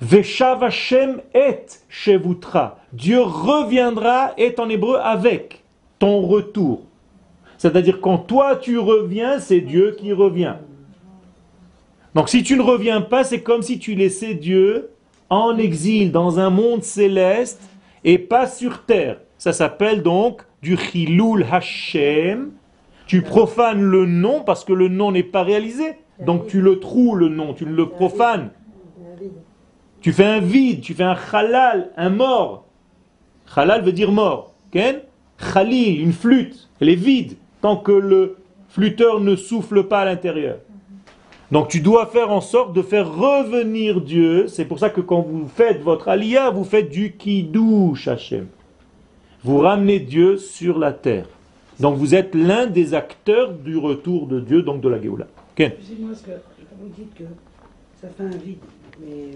[0.00, 2.78] Veshav Hashem et Shevutra.
[2.92, 5.62] Dieu reviendra est en hébreu avec
[5.98, 6.82] ton retour.
[7.64, 10.56] C'est-à-dire quand toi tu reviens, c'est Dieu qui revient.
[12.14, 14.90] Donc si tu ne reviens pas, c'est comme si tu laissais Dieu
[15.30, 17.62] en exil dans un monde céleste
[18.04, 19.16] et pas sur terre.
[19.38, 22.50] Ça s'appelle donc du Chilul Hashem.
[23.06, 25.94] Tu profanes le nom parce que le nom n'est pas réalisé.
[26.20, 28.50] Donc tu le trouves le nom, tu le profanes.
[30.02, 32.66] Tu fais un vide, tu fais un halal, un mort.
[33.56, 34.52] Halal veut dire mort.
[34.70, 38.36] Khalil, une flûte, elle est vide tant que le
[38.68, 40.58] flûteur ne souffle pas à l'intérieur.
[41.50, 44.48] Donc tu dois faire en sorte de faire revenir Dieu.
[44.48, 48.48] C'est pour ça que quand vous faites votre aliyah, vous faites du kiddush Hashem.
[49.44, 51.24] Vous ramenez Dieu sur la terre.
[51.80, 55.26] Donc vous êtes l'un des acteurs du retour de Dieu, donc de la Géoula.
[55.54, 56.32] Ken Excusez-moi, parce que
[56.82, 57.24] vous dites que
[57.98, 58.58] ça fait un vide,
[59.00, 59.30] mais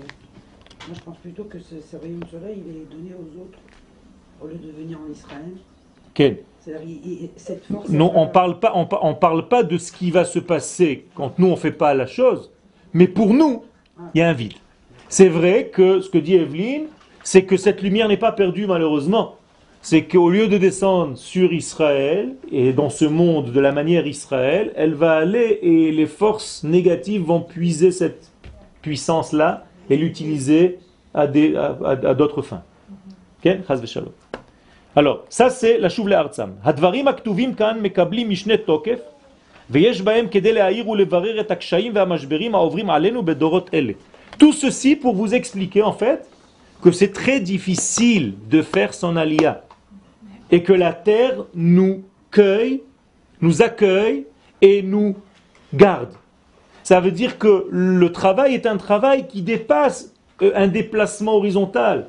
[0.87, 3.59] moi je pense plutôt que ce, ce rayon de soleil, il est donné aux autres,
[4.43, 5.55] au lieu de venir en Israël.
[6.13, 6.37] Ken
[6.85, 7.89] il- il- cette force...
[7.89, 10.39] Non, on va- parle pas, on, pa- on parle pas de ce qui va se
[10.39, 12.51] passer quand nous on fait pas la chose,
[12.93, 13.65] mais pour nous,
[14.15, 14.55] il y a un vide.
[15.09, 16.87] C'est vrai que ce que dit Evelyne,
[17.23, 19.35] c'est que cette lumière n'est pas perdue malheureusement.
[19.81, 24.73] c'est qu'au lieu de descendre sur Israël, et dans ce monde de la manière Israël,
[24.77, 28.33] elle va aller et les forces négatives vont puiser cette
[28.83, 30.79] puissance-là et l'utiliser
[31.15, 32.63] à, d'autres fins.
[33.43, 33.63] כן?
[34.98, 35.14] חס ושלום.
[35.14, 36.50] Alors, ça c'est la שוב לארצם.
[36.64, 39.00] הדברים הכתובים כאן מקבלים משנה תוקף,
[39.70, 43.94] ויש בהם כדי להעיר ולברר את הקשיים והמשברים העוברים עלינו בדורות אלה.
[44.40, 46.28] Tout ceci pour vous expliquer en fait
[46.82, 49.62] que c'est très difficile de faire son alia
[50.52, 52.82] et que la terre nous cueille,
[53.42, 54.26] nous accueille
[54.62, 55.16] et nous
[55.74, 56.14] garde.
[56.84, 62.08] Ça veut dire que le travail est un travail qui dépasse euh, un déplacement horizontal.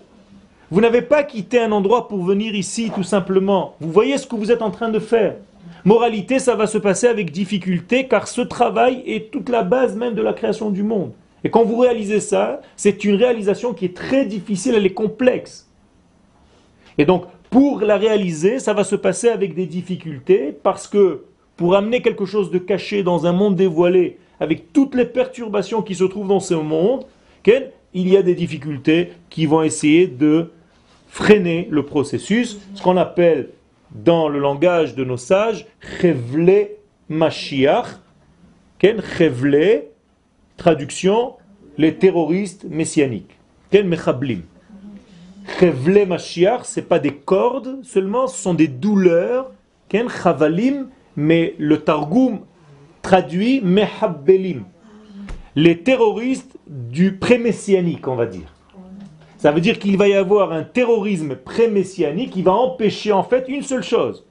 [0.72, 3.74] Vous n'avez pas quitté un endroit pour venir ici tout simplement.
[3.80, 5.36] Vous voyez ce que vous êtes en train de faire.
[5.84, 10.14] Moralité, ça va se passer avec difficulté car ce travail est toute la base même
[10.14, 11.12] de la création du monde.
[11.44, 15.68] Et quand vous réalisez ça, c'est une réalisation qui est très difficile, elle est complexe.
[17.00, 21.24] Et donc, pour la réaliser, ça va se passer avec des difficultés parce que
[21.58, 25.96] pour amener quelque chose de caché dans un monde dévoilé, avec toutes les perturbations qui
[25.96, 27.06] se trouvent dans ce monde,
[27.94, 30.52] il y a des difficultés qui vont essayer de
[31.10, 33.50] freiner le processus, ce qu'on appelle
[33.92, 35.66] dans le langage de nos sages,
[36.00, 36.70] Chevle
[37.10, 38.00] Mashiach,
[38.78, 39.02] Ken
[40.56, 41.34] traduction,
[41.78, 43.38] les terroristes messianiques,
[43.72, 44.44] Ken Mechablim.
[45.60, 49.52] Chevle Mashiach, ce pas des cordes seulement, ce sont des douleurs,
[49.90, 52.42] Ken Chavalim, mais le Targum
[53.02, 54.64] traduit Mehabbelim.
[55.56, 58.54] Les terroristes du pré-messianique, on va dire.
[59.40, 63.46] Ça veut dire qu'il va y avoir un terrorisme pré-messianique qui va empêcher en fait
[63.48, 64.26] une seule chose.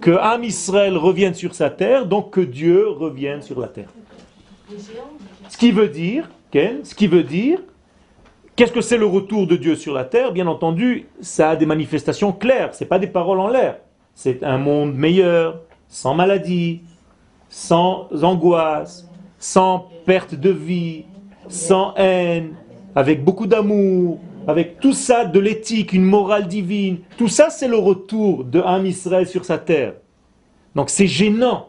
[0.00, 3.90] Que Am Israël revienne sur sa terre, donc que Dieu revienne sur la terre.
[5.50, 7.60] Ce qui veut dire, Ken, ce qui veut dire,
[8.56, 10.32] qu'est-ce que c'est le retour de Dieu sur la terre?
[10.32, 13.76] Bien entendu, ça a des manifestations claires, c'est pas des paroles en l'air.
[14.14, 16.80] C'est un monde meilleur, sans maladie,
[17.50, 19.06] sans angoisse,
[19.38, 21.04] sans perte de vie,
[21.48, 22.54] sans haine,
[22.94, 27.00] avec beaucoup d'amour, avec tout ça de l'éthique, une morale divine.
[27.18, 29.92] Tout ça, c'est le retour de Ham Israël sur sa terre.
[30.74, 31.68] Donc c'est gênant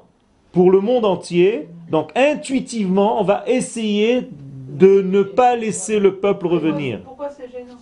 [0.54, 1.68] pour le monde entier.
[1.92, 7.02] Donc intuitivement, on va essayer de ne pas laisser le peuple revenir.
[7.04, 7.76] Pourquoi c'est gênant?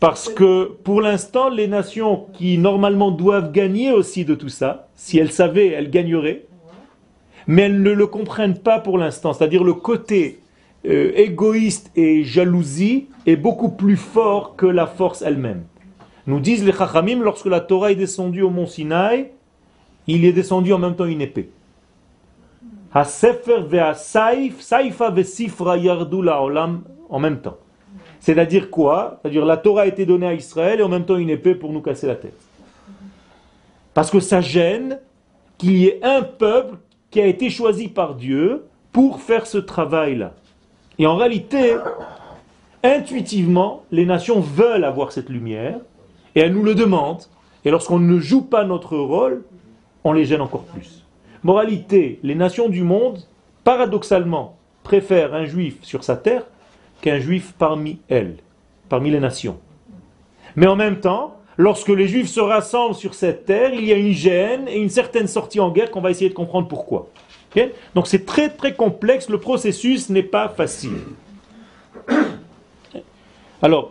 [0.00, 5.18] Parce que pour l'instant, les nations qui normalement doivent gagner aussi de tout ça, si
[5.18, 6.46] elles savaient, elles gagneraient,
[7.46, 9.32] mais elles ne le comprennent pas pour l'instant.
[9.32, 10.40] C'est-à-dire le côté
[10.86, 15.64] euh, égoïste et jalousie est beaucoup plus fort que la force elle-même.
[16.26, 19.30] Nous disent les Chachamim, lorsque la Torah est descendue au mont Sinaï,
[20.06, 21.50] il est descendu en même temps une épée.
[27.08, 27.58] En même temps.
[28.18, 29.18] C'est-à-dire quoi?
[29.20, 31.72] C'est-à-dire la Torah a été donnée à Israël et en même temps une épée pour
[31.72, 32.38] nous casser la tête.
[33.94, 34.98] Parce que ça gêne
[35.58, 36.76] qu'il y ait un peuple
[37.10, 40.34] qui a été choisi par Dieu pour faire ce travail-là.
[41.00, 41.76] Et en réalité,
[42.82, 45.78] intuitivement, les nations veulent avoir cette lumière
[46.34, 47.24] et elles nous le demandent.
[47.64, 49.42] Et lorsqu'on ne joue pas notre rôle,
[50.04, 51.06] on les gêne encore plus.
[51.42, 53.18] Moralité, les nations du monde,
[53.64, 56.44] paradoxalement, préfèrent un juif sur sa terre
[57.00, 58.36] qu'un juif parmi elles,
[58.90, 59.56] parmi les nations.
[60.54, 63.96] Mais en même temps, lorsque les juifs se rassemblent sur cette terre, il y a
[63.96, 67.08] une gêne et une certaine sortie en guerre qu'on va essayer de comprendre pourquoi.
[67.94, 70.98] Donc c'est très très complexe, le processus n'est pas facile.
[73.62, 73.90] Alors,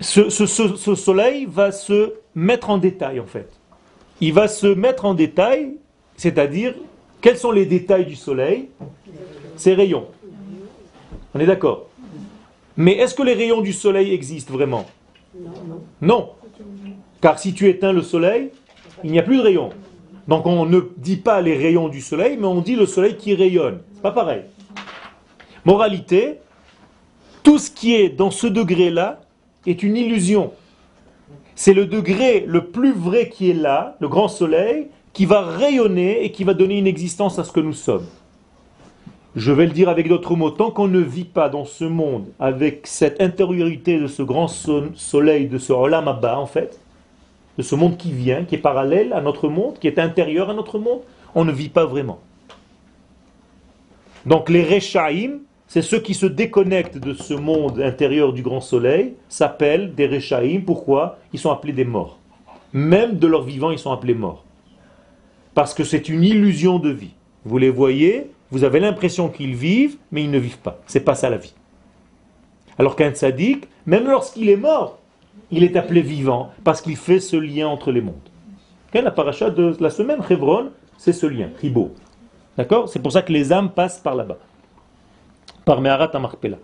[0.00, 3.48] ce, ce- ce- ce soleil va se mettre en détail en fait.
[4.20, 5.74] Il va se mettre en détail,
[6.16, 6.74] c'est-à-dire,
[7.20, 8.68] quels sont les détails du soleil?
[9.56, 10.06] Ses rayons.
[11.34, 11.86] On est d'accord?
[12.76, 14.86] Mais est-ce que les rayons du soleil existent vraiment?
[16.00, 16.30] Non.
[17.20, 18.50] Car si tu éteins le soleil,
[19.04, 19.70] il n'y a plus de rayons.
[20.28, 23.34] Donc on ne dit pas les rayons du soleil, mais on dit le soleil qui
[23.34, 23.80] rayonne.
[23.94, 24.42] C'est pas pareil.
[25.64, 26.38] Moralité,
[27.42, 29.20] tout ce qui est dans ce degré-là
[29.66, 30.52] est une illusion.
[31.54, 36.24] C'est le degré le plus vrai qui est là, le grand soleil, qui va rayonner
[36.24, 38.06] et qui va donner une existence à ce que nous sommes.
[39.36, 42.26] Je vais le dire avec d'autres mots, tant qu'on ne vit pas dans ce monde
[42.38, 46.78] avec cette intériorité de ce grand so- soleil, de ce Olam en fait,
[47.58, 50.54] de ce monde qui vient, qui est parallèle à notre monde, qui est intérieur à
[50.54, 51.00] notre monde,
[51.34, 52.20] on ne vit pas vraiment.
[54.26, 59.14] Donc les Rechaïm, c'est ceux qui se déconnectent de ce monde intérieur du grand soleil,
[59.28, 60.64] s'appellent des Rechaïm.
[60.64, 61.18] Pourquoi?
[61.32, 62.18] Ils sont appelés des morts.
[62.72, 64.44] Même de leur vivant, ils sont appelés morts.
[65.54, 67.14] Parce que c'est une illusion de vie.
[67.44, 70.78] Vous les voyez, vous avez l'impression qu'ils vivent, mais ils ne vivent pas.
[70.86, 71.54] C'est pas ça la vie.
[72.78, 74.98] Alors qu'un tzaddik, même lorsqu'il est mort,
[75.52, 78.16] il est appelé vivant parce qu'il fait ce lien entre les mondes.
[78.94, 81.94] La paracha de la semaine, Hebron, c'est ce lien, Ribo.
[82.58, 82.88] D'accord?
[82.88, 84.38] C'est pour ça que les âmes passent par là-bas,
[85.64, 86.58] par Meharat Amarpela.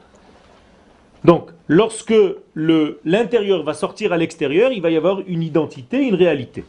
[1.24, 2.14] Donc, lorsque
[2.54, 6.64] l'intérieur va sortir à l'extérieur, il va y avoir une identité, une réalité.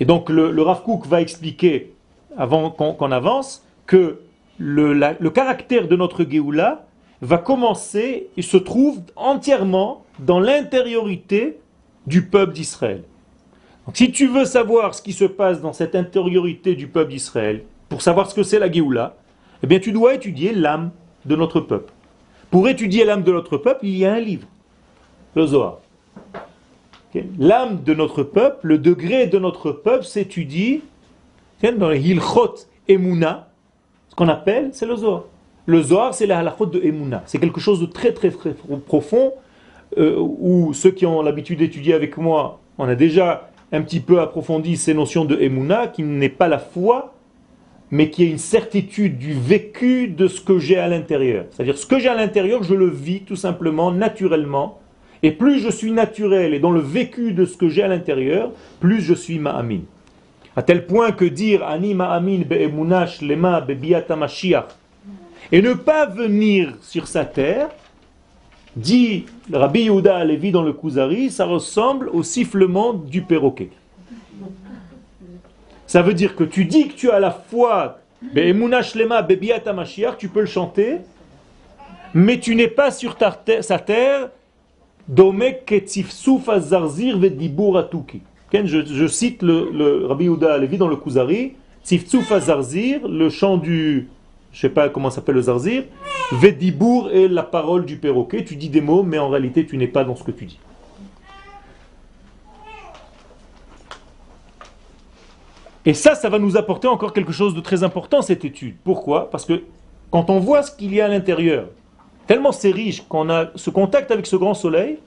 [0.00, 1.94] Et donc, le, le Rav va expliquer,
[2.36, 4.20] avant qu'on avance, que
[4.58, 6.86] le, caractère de notre Géoula
[7.20, 11.58] va commencer et se trouve entièrement dans l'intériorité
[12.06, 13.04] du peuple d'Israël.
[13.86, 17.64] Donc, si tu veux savoir ce qui se passe dans cette intériorité du peuple d'Israël,
[17.88, 19.16] pour savoir ce que c'est la Géoula,
[19.62, 20.90] eh bien tu dois étudier l'âme
[21.24, 21.92] de notre peuple.
[22.50, 24.46] Pour étudier l'âme de notre peuple, il y a un livre,
[25.34, 25.78] le Zohar.
[27.38, 30.82] L'âme de notre peuple, le degré de notre peuple s'étudie
[31.72, 32.56] dans les Hilchot
[32.88, 33.48] Emuna,
[34.08, 35.24] ce qu'on appelle, c'est le Zohar.
[35.66, 37.22] Le Zohar, c'est la halachot de Emuna.
[37.26, 38.54] C'est quelque chose de très très très
[38.86, 39.32] profond,
[39.98, 44.20] euh, où ceux qui ont l'habitude d'étudier avec moi, on a déjà un petit peu
[44.20, 47.14] approfondi ces notions de Emuna, qui n'est pas la foi,
[47.90, 51.46] mais qui est une certitude du vécu de ce que j'ai à l'intérieur.
[51.50, 54.78] C'est-à-dire ce que j'ai à l'intérieur, je le vis tout simplement, naturellement.
[55.22, 58.50] Et plus je suis naturel et dans le vécu de ce que j'ai à l'intérieur,
[58.80, 59.80] plus je suis ma'amin.
[60.56, 64.16] À tel point que dire Ani ma'amin be'emunash lema be'biata
[65.52, 67.68] et ne pas venir sur sa terre,
[68.76, 73.70] dit Rabbi Yehuda Alevi dans le Kuzari, ça ressemble au sifflement du perroquet.
[75.86, 77.98] Ça veut dire que tu dis que tu as la foi,
[80.18, 80.98] tu peux le chanter,
[82.14, 84.30] mais tu n'es pas sur ta sa terre,
[88.66, 91.52] je, je cite le, le Rabbi Yehuda Alevi dans le Kuzari,
[91.90, 94.08] le chant du,
[94.54, 95.82] je sais pas comment s'appelle le zarzir,
[96.32, 99.88] Vedibour est la parole du perroquet, tu dis des mots, mais en réalité tu n'es
[99.88, 100.58] pas dans ce que tu dis.
[105.84, 108.76] Et ça, ça va nous apporter encore quelque chose de très important, cette étude.
[108.84, 109.30] Pourquoi?
[109.30, 109.64] Parce que
[110.10, 111.66] quand on voit ce qu'il y a à l'intérieur,
[112.26, 114.98] tellement c'est riche qu'on a ce contact avec ce grand soleil,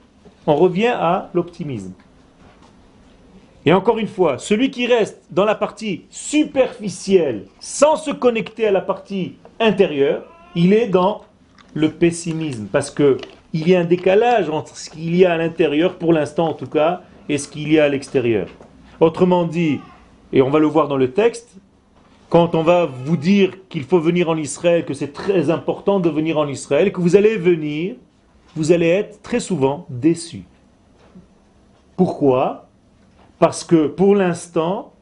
[0.46, 1.94] on revient à l'optimisme.
[3.68, 8.72] Et encore une fois, celui qui reste dans la partie superficielle, sans se connecter à
[8.72, 11.20] la partie intérieure, il est dans
[11.74, 13.18] le pessimisme, parce que
[13.52, 16.54] il y a un décalage entre ce qu'il y a à l'intérieur, pour l'instant en
[16.54, 18.48] tout cas, et ce qu'il y a à l'extérieur.
[19.00, 19.80] Autrement dit,
[20.32, 21.50] et on va le voir dans le texte,
[22.30, 26.08] quand on va vous dire qu'il faut venir en Israël, que c'est très important de
[26.08, 27.96] venir en Israël, que vous allez venir,
[28.56, 30.44] vous allez être très souvent déçus.
[31.98, 32.67] Pourquoi?
[33.38, 34.92] Parce que pour l'instant,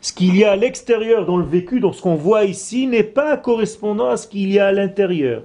[0.00, 3.02] ce qu'il y a à l'extérieur dans le vécu, dans ce qu'on voit ici, n'est
[3.02, 5.42] pas correspondant à ce qu'il y a à l'intérieur.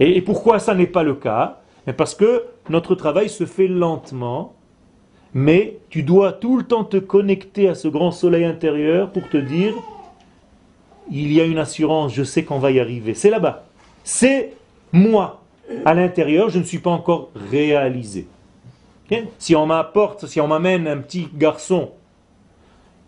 [0.00, 1.60] Et, pourquoi ça n'est pas le cas?
[1.96, 4.54] Parce que notre travail se fait lentement,
[5.34, 9.36] mais tu dois tout le temps te connecter à ce grand soleil intérieur pour te
[9.36, 9.74] dire,
[11.10, 13.14] il y a une assurance, je sais qu'on va y arriver.
[13.14, 13.64] C'est là-bas.
[14.04, 14.52] C'est
[14.92, 15.42] moi.
[15.84, 18.26] À l'intérieur, je ne suis pas encore réalisé.
[19.38, 21.92] Si on m'apporte, si on m'amène un petit garçon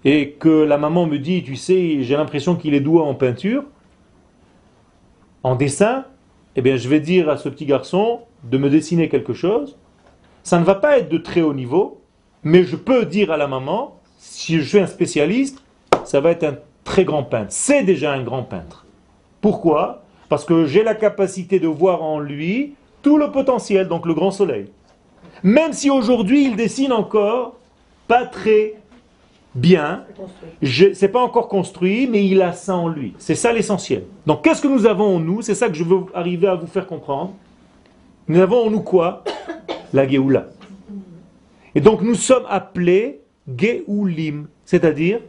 [0.04, 3.64] et que la maman me dit, tu sais, j'ai l'impression qu'il est doux en peinture,
[5.42, 6.04] en dessin,
[6.56, 9.76] eh bien je vais dire à ce petit garçon de me dessiner quelque chose.
[10.42, 12.00] Ça ne va pas être de très haut niveau,
[12.42, 15.62] mais je peux dire à la maman, si je suis un spécialiste,
[16.04, 17.48] ça va être un très grand peintre.
[17.50, 18.86] C'est déjà un grand peintre.
[19.42, 20.02] Pourquoi?
[20.30, 24.30] Parce que j'ai la capacité de voir en lui tout le potentiel, donc le grand
[24.30, 24.70] soleil.
[25.42, 27.56] Même si aujourd'hui il dessine encore
[28.06, 28.74] pas très
[29.54, 30.04] bien,
[30.62, 33.14] c'est pas encore construit, mais il a ça en lui.
[33.18, 34.04] C'est ça l'essentiel.
[34.26, 35.42] Donc qu'est-ce que nous avons en nous?
[35.42, 37.34] C'est ça que je veux arriver à vous faire comprendre.
[38.28, 39.24] Nous avons en nous quoi?
[39.92, 40.48] La Géoula.
[41.74, 43.20] Et donc nous sommes appelés
[43.56, 45.20] Géoulim, c'est-à-dire?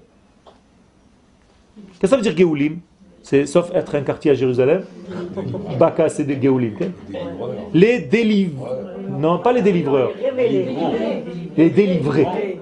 [1.75, 2.79] Qu'est-ce que ça veut dire Géoulim?
[3.23, 4.83] C'est sauf être un quartier à Jérusalem.
[5.79, 6.73] Baka, c'est des Géoulim.
[7.73, 8.90] Les délivreurs.
[9.21, 10.13] Non, pas les délivreurs.
[11.55, 12.57] Les délivrés.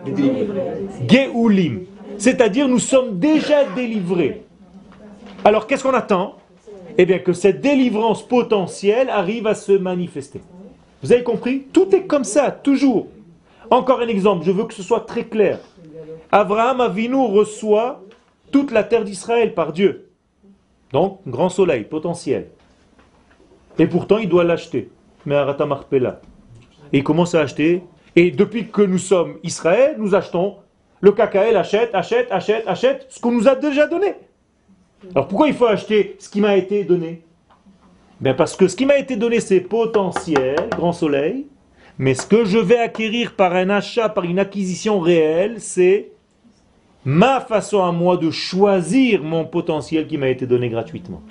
[1.07, 1.86] Géoulim.
[2.18, 4.43] C'est-à-dire, nous sommes déjà délivrés.
[5.45, 6.36] Alors, qu'est-ce qu'on attend?
[6.97, 10.41] Eh bien, que cette délivrance potentielle arrive à se manifester.
[11.01, 11.62] Vous avez compris?
[11.72, 13.07] Tout est comme ça, toujours.
[13.72, 15.60] Encore un exemple, je veux que ce soit très clair.
[16.30, 18.03] Abraham Avinu reçoit
[18.51, 20.10] toute la terre d'Israël par Dieu.
[20.91, 22.49] Donc, grand soleil, potentiel.
[23.78, 24.89] Et pourtant, il doit l'acheter.
[25.26, 26.20] Mais Arata Marpella.
[26.94, 27.84] Et il commence à acheter.
[28.16, 30.58] Et depuis que nous sommes Israël, nous achetons.
[31.02, 34.16] Le KKL achète, achète, achète, achète ce qu'on nous a déjà donné.
[35.16, 37.24] Alors pourquoi il faut acheter ce qui m'a été donné?
[38.20, 41.48] Bien parce que ce qui m'a été donné, c'est potentiel, grand soleil,
[42.00, 46.12] Mais ce que je vais acquérir par un achat, par une acquisition réelle, c'est
[47.04, 51.22] ma façon à moi de choisir mon potentiel qui m'a été donné gratuitement.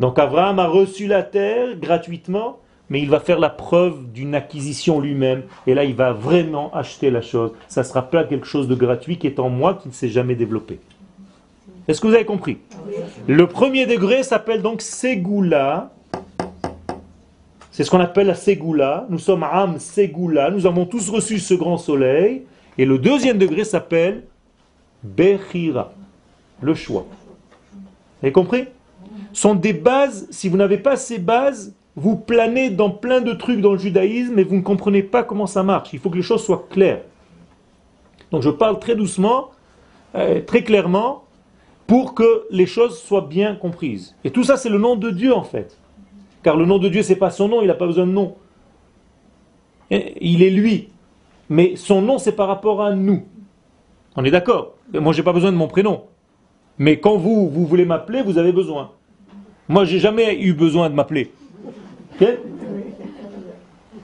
[0.00, 2.58] Donc Abraham a reçu la terre gratuitement,
[2.90, 5.42] mais il va faire la preuve d'une acquisition lui-même.
[5.66, 7.52] Et là, il va vraiment acheter la chose.
[7.68, 10.08] Ça ne sera pas quelque chose de gratuit qui est en moi, qui ne s'est
[10.08, 10.78] jamais développé.
[11.88, 12.58] Est-ce que vous avez compris?
[13.26, 15.92] Le premier degré s'appelle donc Ségoula.
[17.70, 19.06] C'est ce qu'on appelle la Ségoula.
[19.08, 20.50] Nous sommes âme Ségoula.
[20.50, 22.42] Nous avons tous reçu ce grand soleil.
[22.78, 24.24] Et le deuxième degré s'appelle
[25.02, 25.92] Bechira.
[26.60, 27.06] Le choix.
[27.72, 28.66] Vous avez compris?
[29.32, 33.60] Sont des bases, si vous n'avez pas ces bases, vous planez dans plein de trucs
[33.60, 35.92] dans le judaïsme et vous ne comprenez pas comment ça marche.
[35.92, 37.02] Il faut que les choses soient claires.
[38.30, 39.50] Donc je parle très doucement,
[40.14, 41.24] euh, très clairement,
[41.86, 44.16] pour que les choses soient bien comprises.
[44.24, 45.78] Et tout ça, c'est le nom de Dieu en fait.
[46.42, 48.34] Car le nom de Dieu, c'est pas son nom, il n'a pas besoin de nom.
[49.90, 50.88] Il est lui.
[51.50, 53.24] Mais son nom, c'est par rapport à nous.
[54.16, 56.04] On est d'accord Moi, j'ai pas besoin de mon prénom.
[56.78, 58.92] Mais quand vous, vous voulez m'appeler, vous avez besoin.
[59.68, 61.30] Moi, j'ai jamais eu besoin de m'appeler.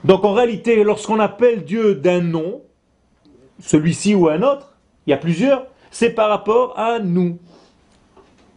[0.03, 2.61] Donc en réalité, lorsqu'on appelle Dieu d'un nom,
[3.59, 7.37] celui-ci ou un autre, il y a plusieurs, c'est par rapport à nous.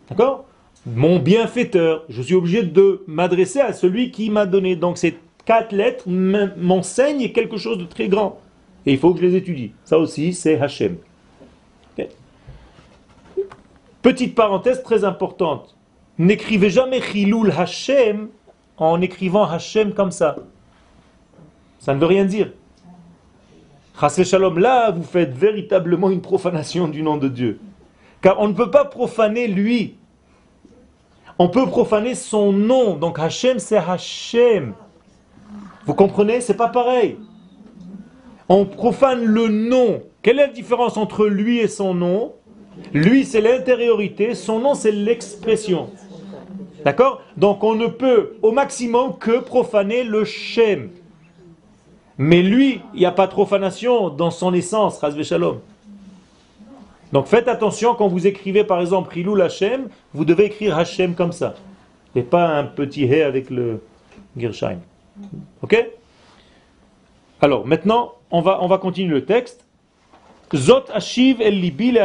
[0.09, 0.45] D'accord?
[0.85, 4.77] Mon bienfaiteur, je suis obligé de m'adresser à celui qui m'a donné.
[4.77, 8.41] Donc ces quatre lettres m'enseignent quelque chose de très grand.
[8.85, 9.73] Et il faut que je les étudie.
[9.85, 10.97] Ça aussi, c'est Hachem.
[14.03, 15.77] Petite parenthèse très importante.
[16.19, 18.29] N'écrivez jamais Chiloul Hashem
[18.91, 20.37] en écrivant Hashem comme ça.
[21.79, 22.53] Ça ne veut rien dire.
[24.01, 27.61] Chassé Shalom, là, vous faites véritablement une profanation du nom de Dieu.
[28.21, 29.97] Car on ne peut pas profaner lui.
[31.39, 32.97] On peut profaner son nom.
[32.97, 34.75] Donc Hashem, c'est Hashem.
[35.87, 36.41] Vous comprenez?
[36.41, 37.19] C'est pas pareil.
[38.49, 40.03] On profane le nom.
[40.23, 42.35] Quelle est la différence entre lui et son nom?
[42.93, 44.35] Lui, c'est l'intériorité.
[44.35, 45.91] Son nom, c'est l'expression.
[46.85, 47.23] D'accord?
[47.37, 50.91] Donc on ne peut au maximum que profaner le Shem.
[52.19, 55.61] Mais lui, il n'y a pas de profanation dans son essence, Razve Shalom.
[57.13, 61.33] Donc faites attention quand vous écrivez par exemple Rilou Hashem, vous devez écrire Hashem comme
[61.33, 61.55] ça.
[62.15, 63.81] Et pas un petit hé avec le
[64.37, 64.79] Gersheim.
[65.63, 65.89] Ok?
[67.41, 69.65] Alors maintenant, on va, on va continuer le texte.
[70.55, 72.01] Zot ashiv el libi le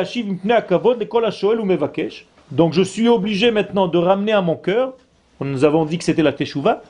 [0.54, 1.26] akavod le kol
[1.60, 2.26] ou mevakesh.
[2.52, 4.93] Donc je suis obligé maintenant de ramener à mon cœur,
[5.39, 6.82] nous avons dit que c'était la teshuva,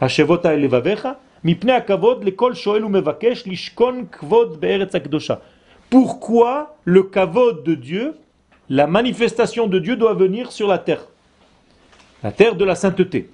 [0.00, 5.40] Hashevota elevavecha, mipne akavod lekol shoel mevakesh lishkon kvod be'eretz akdosha.
[5.90, 8.14] Pourquoi le kavod de Dieu,
[8.68, 11.06] la manifestation de Dieu doit venir sur la terre?
[12.22, 13.28] La terre de la sainteté.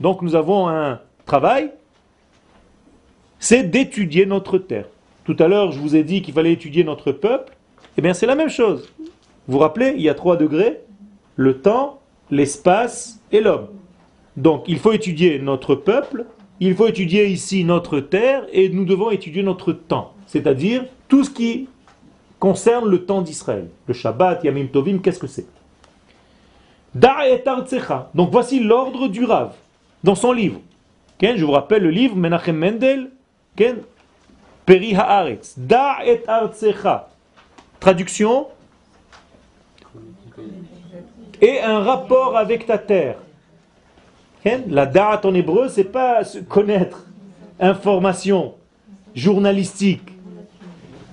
[0.00, 1.70] Donc nous avons un travail,
[3.38, 4.86] c'est d'étudier notre terre.
[5.24, 7.52] Tout à l'heure, je vous ai dit qu'il fallait étudier notre peuple.
[8.00, 8.88] Eh bien, c'est la même chose.
[8.98, 9.10] Vous
[9.52, 10.80] vous rappelez, il y a trois degrés
[11.36, 13.66] le temps, l'espace et l'homme.
[14.38, 16.24] Donc, il faut étudier notre peuple,
[16.60, 21.30] il faut étudier ici notre terre, et nous devons étudier notre temps, c'est-à-dire tout ce
[21.30, 21.68] qui
[22.38, 23.68] concerne le temps d'Israël.
[23.86, 25.46] Le Shabbat, Yamim Tovim, qu'est-ce que c'est?
[26.94, 29.52] Donc voici l'ordre du Rav
[30.04, 30.60] dans son livre.
[31.20, 33.10] Je vous rappelle le livre Menachem Mendel,
[34.64, 35.58] Peri Haaretz.
[35.58, 36.22] Da et
[37.80, 38.48] Traduction
[41.40, 43.16] Et un rapport avec ta terre.
[44.68, 47.06] La date en hébreu, c'est pas connaître,
[47.58, 48.54] information,
[49.14, 50.02] journalistique.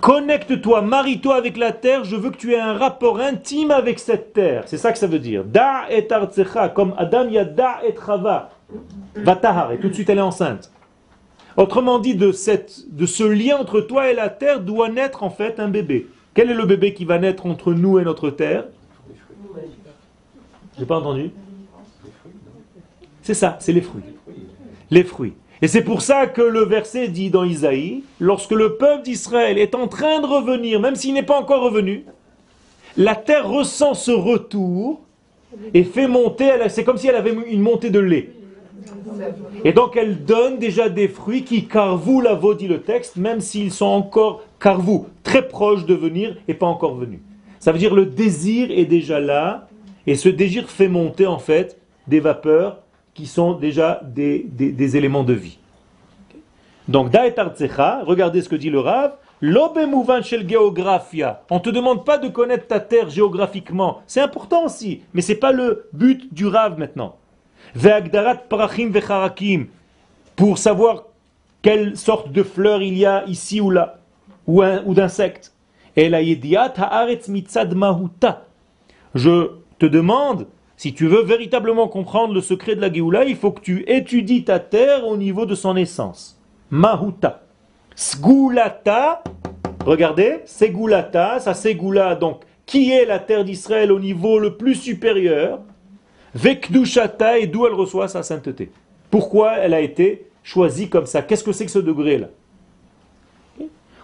[0.01, 4.33] Connecte-toi, marie-toi avec la terre, je veux que tu aies un rapport intime avec cette
[4.33, 4.63] terre.
[4.65, 5.45] C'est ça que ça veut dire.
[5.45, 8.49] Da et artsecha, comme Adam, ya da et chava.
[9.15, 10.69] Vatahar, et tout de suite elle est enceinte.
[11.55, 12.31] Autrement dit, de,
[12.91, 16.07] de ce lien entre toi et la terre doit naître en fait un bébé.
[16.37, 18.65] Quel est le bébé qui va naître entre nous et notre terre
[20.77, 21.31] J'ai pas entendu
[23.23, 24.03] C'est ça, c'est les fruits.
[24.91, 25.33] Les fruits.
[25.63, 29.73] Et c'est pour ça que le verset dit dans Isaïe, lorsque le peuple d'Israël est
[29.73, 32.05] en train de revenir, même s'il n'est pas encore revenu,
[32.97, 35.01] la terre ressent ce retour
[35.73, 38.29] et fait monter, c'est comme si elle avait une montée de lait.
[39.63, 43.41] Et donc elle donne déjà des fruits qui, car vous l'avez dit le texte, même
[43.41, 47.19] s'ils sont encore, car vous, très proches de venir et pas encore venus.
[47.59, 49.67] Ça veut dire le désir est déjà là,
[50.05, 51.77] et ce désir fait monter en fait
[52.07, 52.79] des vapeurs
[53.13, 55.57] qui sont déjà des, des, éléments de vie.
[56.87, 61.43] Donc, regardez ce que dit le Rav, L'obemouvan shel géographia.
[61.51, 64.01] On ne te demande pas de connaître ta terre géographiquement.
[64.07, 67.17] C'est important aussi, mais ce n'est pas le but du Rav maintenant.
[67.75, 69.67] Ve'agdarat parachim vecharakim,
[70.35, 71.03] pour savoir
[71.61, 73.99] quelle sorte de fleurs il y a ici ou là,
[74.47, 75.53] ou, ou d'insectes.
[79.15, 83.51] Je te demande, si tu veux véritablement comprendre le secret de la Géoula, il faut
[83.51, 86.39] que tu étudies ta terre au niveau de son essence.
[86.69, 87.43] Mahuta.
[87.95, 89.23] Sgulata,
[89.85, 95.61] regardez, Segulata, ça Segula, donc, qui est la terre d'Israël au niveau le plus supérieur?
[96.35, 98.69] Vekdushata, et d'où elle reçoit sa sainteté.
[99.09, 101.23] Pourquoi elle a été choisie comme ça?
[101.23, 102.27] Qu'est-ce que c'est que ce degré-là?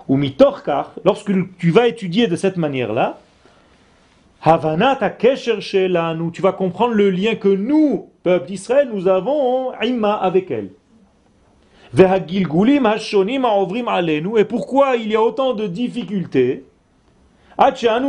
[0.07, 3.19] Ou mitorkar, lorsque tu vas étudier de cette manière-là,
[4.43, 10.71] tu vas comprendre le lien que nous, peuple d'Israël, nous avons imma avec elle.
[13.87, 16.65] Alenu, et pourquoi il y a autant de difficultés?
[17.57, 17.99] Jusqu'à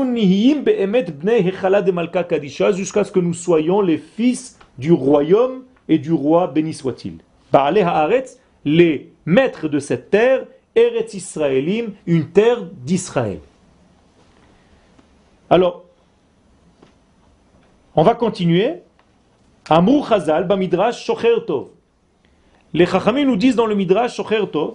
[3.05, 7.19] ce que nous soyons les fils du royaume et du roi, béni soit-il.
[8.65, 13.41] Les maîtres de cette terre, Eretz Israélim, une terre d'Israël.
[15.51, 15.85] Alors,
[17.95, 18.83] on va continuer.
[19.69, 21.69] Amrou Chazal, Bamidrash, Shocher Tov.
[22.73, 24.75] Les Chachamim nous disent dans le Midrash, Shocher Tov,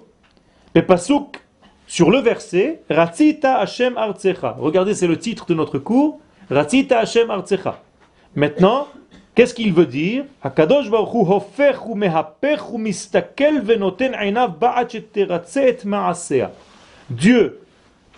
[0.88, 1.42] Pasuk,
[1.86, 4.56] sur le verset, Ratzita Hashem Artsecha.
[4.60, 6.20] Regardez, c'est le titre de notre cours,
[6.50, 7.82] Ratzita Hashem Artsecha.
[8.36, 8.88] Maintenant,
[9.40, 10.26] qu'est-ce qu'il veut dire?
[17.10, 17.60] Dieu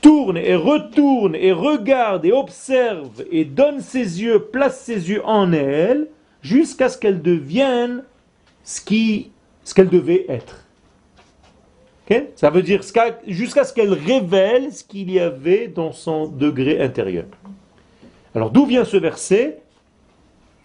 [0.01, 5.53] tourne et retourne et regarde et observe et donne ses yeux, place ses yeux en
[5.53, 6.07] elle,
[6.41, 8.03] jusqu'à ce qu'elle devienne
[8.63, 10.65] ce qu'elle devait être.
[12.35, 12.81] Ça veut dire
[13.27, 17.25] jusqu'à ce qu'elle révèle ce qu'il y avait dans son degré intérieur.
[18.33, 19.60] Alors d'où vient ce verset?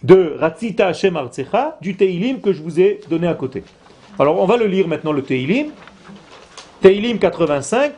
[0.02, 3.64] De Ratzita Hashem Artsecha, du Teilim que je vous ai donné à côté.
[4.18, 5.68] Alors on va le lire maintenant le Teilim.
[6.80, 7.92] Teilim 85,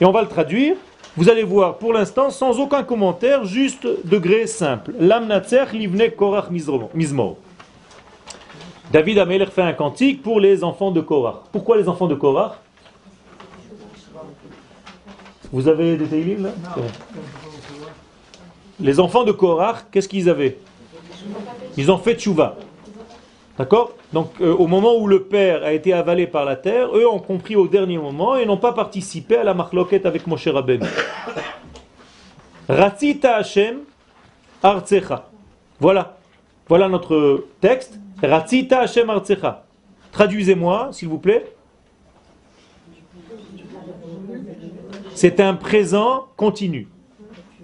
[0.00, 0.76] et on va le traduire.
[1.16, 4.92] Vous allez voir pour l'instant sans aucun commentaire, juste degré simple.
[4.98, 7.36] Lam Natser livne Korach Mizmor.
[8.90, 11.42] David Ameler fait un cantique pour les enfants de Korach.
[11.52, 12.52] Pourquoi les enfants de Korach?
[15.52, 16.50] Vous avez des Teilim là?
[18.80, 20.58] Les enfants de Korach, qu'est-ce qu'ils avaient?
[21.76, 22.56] Ils ont fait tchouva.
[23.58, 23.92] D'accord?
[24.12, 27.20] Donc euh, au moment où le père a été avalé par la terre, eux ont
[27.20, 30.86] compris au dernier moment et n'ont pas participé à la marloquette avec Moshe Rabbeinu.
[32.68, 33.80] Ratzita Hashem
[34.62, 35.28] Artsecha.
[35.78, 36.16] Voilà.
[36.68, 37.98] Voilà notre texte.
[38.22, 39.64] Ratzita Hashem Artsecha.
[40.12, 41.44] Traduisez-moi, s'il vous plaît.
[45.14, 46.88] C'est un présent continu.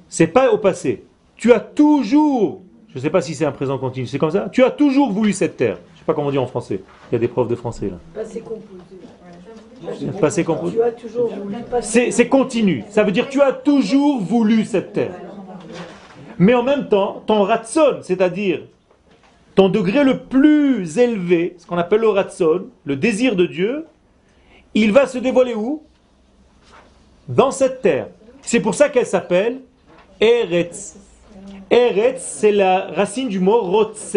[0.08, 1.04] C'est pas au passé.
[1.36, 4.48] Tu as toujours, je ne sais pas si c'est un présent continu, c'est comme ça.
[4.50, 5.78] Tu as toujours voulu cette terre.
[5.94, 6.82] Je sais pas comment on dit en français.
[7.10, 7.98] Il y a des profs de français là.
[8.14, 10.12] Passé composé.
[10.20, 10.76] Passé composé.
[10.76, 11.88] Tu as toujours voulu passer.
[11.88, 12.84] C'est c'est continu.
[12.90, 15.14] Ça veut dire tu as toujours voulu cette terre.
[16.38, 18.62] Mais en même temps, ton ratson, c'est-à-dire
[19.54, 23.86] ton degré le plus élevé, ce qu'on appelle le ratson, le désir de Dieu,
[24.74, 25.82] il va se dévoiler où?
[27.28, 28.08] Dans cette terre.
[28.42, 29.60] C'est pour ça qu'elle s'appelle
[30.20, 30.96] Eretz.
[31.70, 34.16] Eretz, c'est la racine du mot rotse.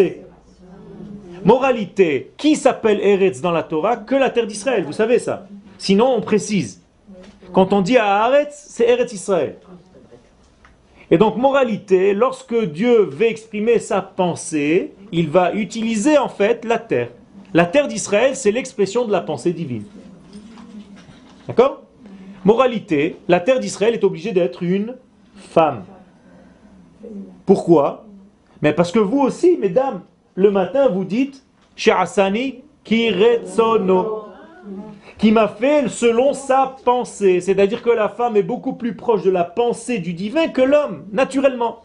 [1.44, 5.46] Moralité, qui s'appelle Eretz dans la Torah Que la terre d'Israël, vous savez ça.
[5.78, 6.82] Sinon, on précise.
[7.52, 9.56] Quand on dit à Haaretz, c'est Eretz Israël.
[11.10, 16.78] Et donc, moralité, lorsque Dieu veut exprimer sa pensée, il va utiliser en fait la
[16.78, 17.10] terre.
[17.52, 19.84] La terre d'Israël, c'est l'expression de la pensée divine.
[21.46, 21.82] D'accord?
[22.44, 24.96] Moralité, la terre d'Israël est obligée d'être une
[25.36, 25.84] femme.
[27.46, 28.06] Pourquoi?
[28.62, 30.02] Mais parce que vous aussi, mesdames,
[30.34, 31.44] le matin, vous dites
[31.76, 34.24] Sha'asani kiretsono
[35.18, 37.40] qui m'a fait selon sa pensée.
[37.40, 41.04] C'est-à-dire que la femme est beaucoup plus proche de la pensée du divin que l'homme,
[41.12, 41.82] naturellement.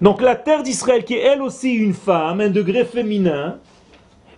[0.00, 3.58] Donc la terre d'Israël, qui est elle aussi une femme, un degré féminin,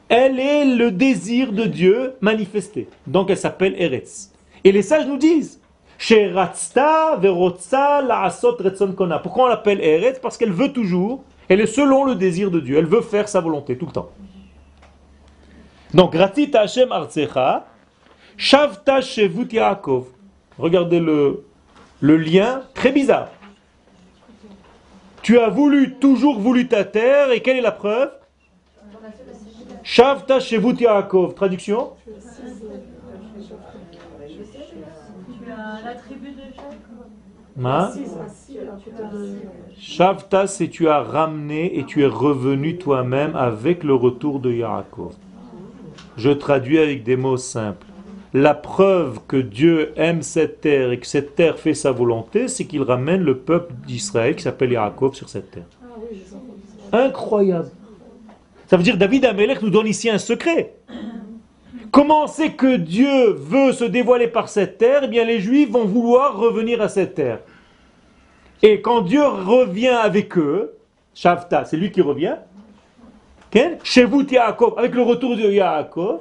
[0.08, 2.88] elle est le désir de Dieu manifesté.
[3.06, 4.32] Donc elle s'appelle Eretz.
[4.64, 5.59] Et les sages nous disent,
[9.22, 10.18] Pourquoi on l'appelle Eretz?
[10.20, 13.40] Parce qu'elle veut toujours, elle est selon le désir de Dieu, elle veut faire sa
[13.40, 14.10] volonté tout le temps.
[15.92, 17.66] Donc, Ratit Hashem Artsecha,
[18.36, 20.06] Shavta Shevut Yaakov.
[20.58, 21.44] Regardez le,
[22.00, 23.28] lien, très bizarre.
[25.22, 28.10] Tu as voulu, toujours voulu ta terre, et quelle est la preuve?
[29.82, 31.34] Shavta Shevut Yaakov.
[31.34, 31.90] Traduction?
[35.84, 37.92] L'attribut de t'as-
[39.78, 45.14] Shavta, c'est tu as ramené et tu es revenu toi-même avec le retour de Yaakov.
[46.16, 47.86] Je traduis avec des mots simples.
[48.32, 52.64] La preuve que Dieu aime cette terre et que cette terre fait sa volonté, c'est
[52.66, 55.64] qu'il ramène le peuple d'Israël qui s'appelle Yaakov sur cette terre.
[56.92, 57.04] Ah.
[57.04, 57.70] Incroyable.
[58.68, 60.74] Ça veut dire David Amelech nous donne ici un secret.
[61.92, 65.00] Comment c'est que Dieu veut se dévoiler par cette terre?
[65.04, 67.40] Eh bien, les Juifs vont vouloir revenir à cette terre.
[68.62, 70.76] Et quand Dieu revient avec eux,
[71.14, 72.36] Shavta, c'est lui qui revient,
[73.50, 76.20] Ken, Shevut Yaakov, avec le retour de Yaakov,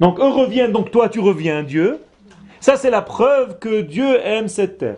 [0.00, 2.00] donc eux reviennent, donc toi tu reviens, Dieu.
[2.60, 4.96] Ça, c'est la preuve que Dieu aime cette terre.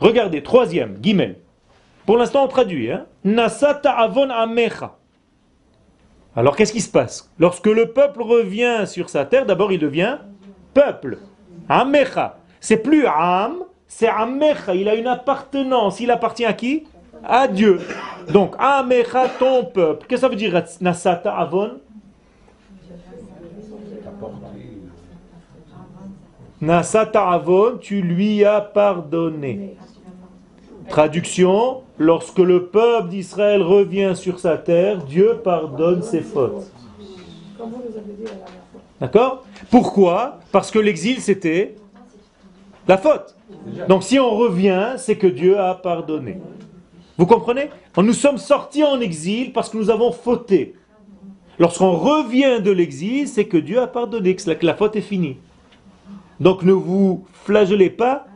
[0.00, 1.36] Regardez, troisième, Gimel.
[2.06, 2.90] Pour l'instant, on traduit.
[2.90, 3.06] Hein?
[3.24, 4.96] Nasata avon amecha.
[6.34, 7.30] Alors, qu'est-ce qui se passe?
[7.38, 10.18] Lorsque le peuple revient sur sa terre, d'abord, il devient
[10.72, 11.18] peuple.
[11.68, 12.38] Amecha.
[12.58, 14.74] C'est plus am, c'est amecha.
[14.74, 16.00] Il a une appartenance.
[16.00, 16.84] Il appartient à qui?
[17.22, 17.80] À Dieu.
[18.32, 20.06] Donc, amecha, ton peuple.
[20.08, 21.80] Qu'est-ce que ça veut dire Nasata avon?
[26.60, 29.76] Nasata avon, tu lui as pardonné.
[30.88, 36.70] Traduction, lorsque le peuple d'Israël revient sur sa terre, Dieu pardonne ses fautes.
[39.00, 39.44] D'accord?
[39.70, 40.38] Pourquoi?
[40.50, 41.76] Parce que l'exil, c'était
[42.86, 43.36] la faute.
[43.88, 46.38] Donc si on revient, c'est que Dieu a pardonné.
[47.16, 47.70] Vous comprenez?
[47.96, 50.74] Nous sommes sortis en exil parce que nous avons fauté.
[51.58, 55.36] Lorsqu'on revient de l'exil, c'est que Dieu a pardonné, que la faute est finie.
[56.40, 58.26] Donc ne vous flagellez pas,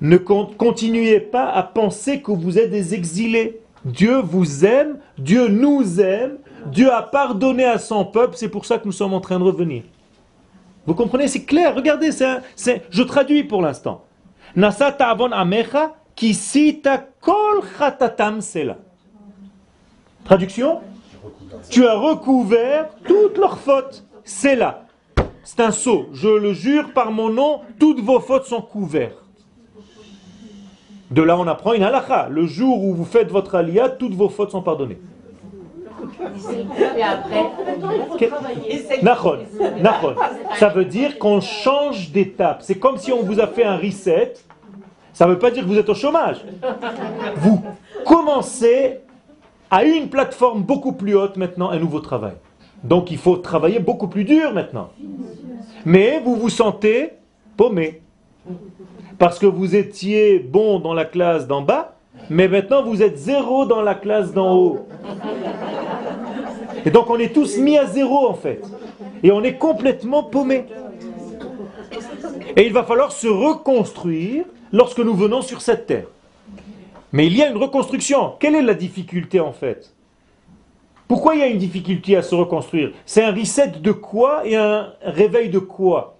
[0.00, 3.60] ne con- continuez pas à penser que vous êtes des exilés.
[3.84, 6.38] Dieu vous aime, Dieu nous aime,
[6.72, 9.44] Dieu a pardonné à son peuple, c'est pour ça que nous sommes en train de
[9.44, 9.84] revenir.
[10.86, 14.04] Vous comprenez C'est clair, regardez, c'est je traduis pour l'instant.
[20.24, 20.80] Traduction?
[21.70, 24.04] Tu as recouvert toutes leurs fautes.
[24.24, 24.84] C'est là.
[25.44, 26.06] C'est un sceau.
[26.12, 29.22] Je le jure par mon nom, toutes vos fautes sont couvertes.
[31.10, 32.28] De là, on apprend une halakha.
[32.30, 34.98] Le jour où vous faites votre aliyah, toutes vos fautes sont pardonnées.
[36.96, 37.44] Et après.
[40.58, 42.62] Ça veut dire qu'on change d'étape.
[42.62, 44.34] C'est comme si on vous a fait un reset.
[45.12, 46.44] Ça ne veut pas dire que vous êtes au chômage.
[47.36, 47.62] Vous
[48.04, 49.00] commencez
[49.70, 52.34] à une plateforme beaucoup plus haute maintenant un nouveau travail.
[52.84, 54.90] Donc il faut travailler beaucoup plus dur maintenant.
[55.84, 57.12] Mais vous vous sentez
[57.56, 58.02] paumé.
[59.18, 61.94] Parce que vous étiez bon dans la classe d'en bas,
[62.28, 64.86] mais maintenant vous êtes zéro dans la classe d'en haut.
[66.84, 68.62] Et donc on est tous mis à zéro en fait.
[69.22, 70.66] Et on est complètement paumé.
[72.56, 76.06] Et il va falloir se reconstruire lorsque nous venons sur cette terre.
[77.12, 78.34] Mais il y a une reconstruction.
[78.38, 79.92] Quelle est la difficulté en fait?
[81.08, 82.92] Pourquoi il y a une difficulté à se reconstruire?
[83.06, 86.15] C'est un reset de quoi et un réveil de quoi?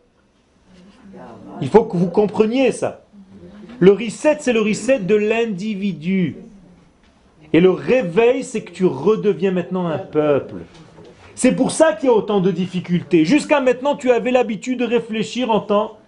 [1.61, 3.03] Il faut que vous compreniez ça.
[3.79, 6.37] Le reset, c'est le reset de l'individu.
[7.53, 10.57] Et le réveil, c'est que tu redeviens maintenant un peuple.
[11.35, 13.25] C'est pour ça qu'il y a autant de difficultés.
[13.25, 15.99] Jusqu'à maintenant, tu avais l'habitude de réfléchir en tant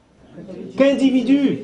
[0.77, 1.61] qu'individu.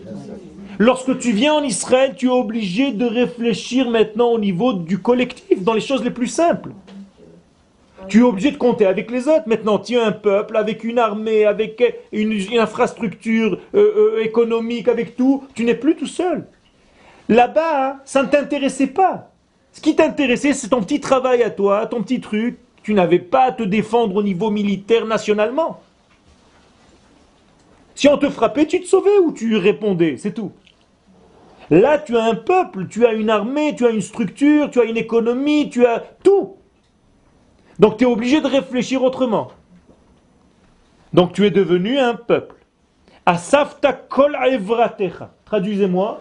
[0.79, 5.63] Lorsque tu viens en Israël, tu es obligé de réfléchir maintenant au niveau du collectif,
[5.63, 6.71] dans les choses les plus simples.
[8.09, 9.47] Tu es obligé de compter avec les autres.
[9.47, 11.83] Maintenant, tu es un peuple avec une armée, avec
[12.13, 15.45] une, une infrastructure euh, euh, économique, avec tout.
[15.55, 16.47] Tu n'es plus tout seul.
[17.29, 19.31] Là-bas, hein, ça ne t'intéressait pas.
[19.73, 22.59] Ce qui t'intéressait, c'est ton petit travail à toi, ton petit truc.
[22.83, 25.81] Tu n'avais pas à te défendre au niveau militaire nationalement.
[27.95, 30.53] Si on te frappait, tu te sauvais ou tu répondais, c'est tout.
[31.71, 34.85] Là, tu as un peuple, tu as une armée, tu as une structure, tu as
[34.85, 36.57] une économie, tu as tout.
[37.79, 39.49] Donc tu es obligé de réfléchir autrement.
[41.13, 42.57] Donc tu es devenu un peuple.
[43.27, 45.31] Asafta kol evratecha.
[45.45, 46.21] Traduisez-moi.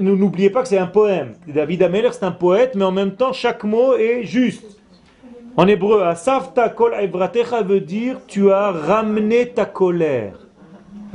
[0.00, 1.34] N'oubliez pas que c'est un poème.
[1.46, 4.80] David Ameller, c'est un poète, mais en même temps, chaque mot est juste.
[5.56, 10.46] En hébreu, Asafta kol evratecha veut dire tu as ramené ta colère.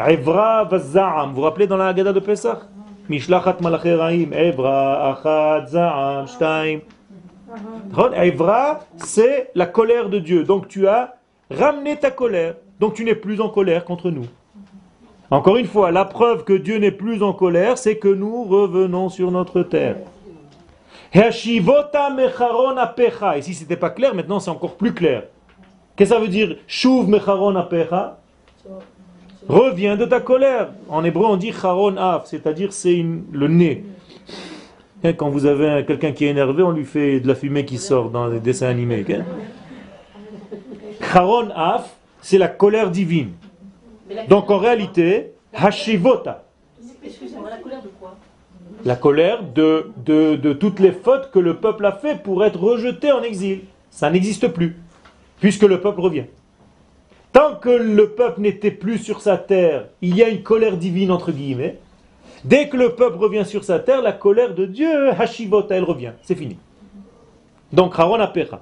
[0.08, 0.64] Evra.
[0.64, 2.58] Vous vous rappelez dans la Haggadah de Pesach
[3.11, 4.32] Mishlachat malaché ra'im.
[4.32, 6.80] Evra, achat, za'am, shtaim.
[7.91, 8.12] נכון?
[8.14, 10.45] Evra, c'est la colère de Dieu.
[10.45, 11.14] Donc tu as
[11.51, 12.55] ramené ta colère.
[12.80, 14.26] Donc tu n'es plus en colère contre nous.
[15.30, 19.09] Encore une fois, la preuve que Dieu n'est plus en colère, c'est que nous revenons
[19.09, 19.97] sur notre terre.
[21.12, 23.39] Hashivota mecharon apecha.
[23.39, 25.24] Et si c'était pas clair, maintenant c'est encore plus clair.
[25.97, 28.18] Qu'est-ce que ça veut dire Shuv mecharon apecha
[29.52, 30.70] Reviens de ta colère.
[30.88, 33.84] En hébreu, on dit charon af, c'est-à-dire c'est le nez.
[35.04, 37.66] Hein, Quand vous avez un- quelqu'un qui est énervé, on lui fait de la fumée
[37.66, 39.04] qui sort dans les dessins animés.
[39.10, 39.24] hein.
[41.12, 41.89] Charon af,
[42.22, 43.32] c'est la colère divine.
[44.30, 46.43] Donc en réalité, hashivota,
[47.04, 48.16] la couleur de quoi?
[48.86, 52.60] La colère de, de, de toutes les fautes que le peuple a fait pour être
[52.60, 53.62] rejeté en exil.
[53.89, 54.78] Ça n'existe plus,
[55.41, 56.26] puisque le peuple revient.
[57.34, 61.11] Tant que le peuple n'était plus sur sa terre, il y a une colère divine
[61.11, 61.79] entre guillemets.
[62.43, 66.13] Dès que le peuple revient sur sa terre, la colère de Dieu, Hashivota, elle revient.
[66.23, 66.57] C'est fini.
[67.71, 68.61] Donc, Haron Apecha.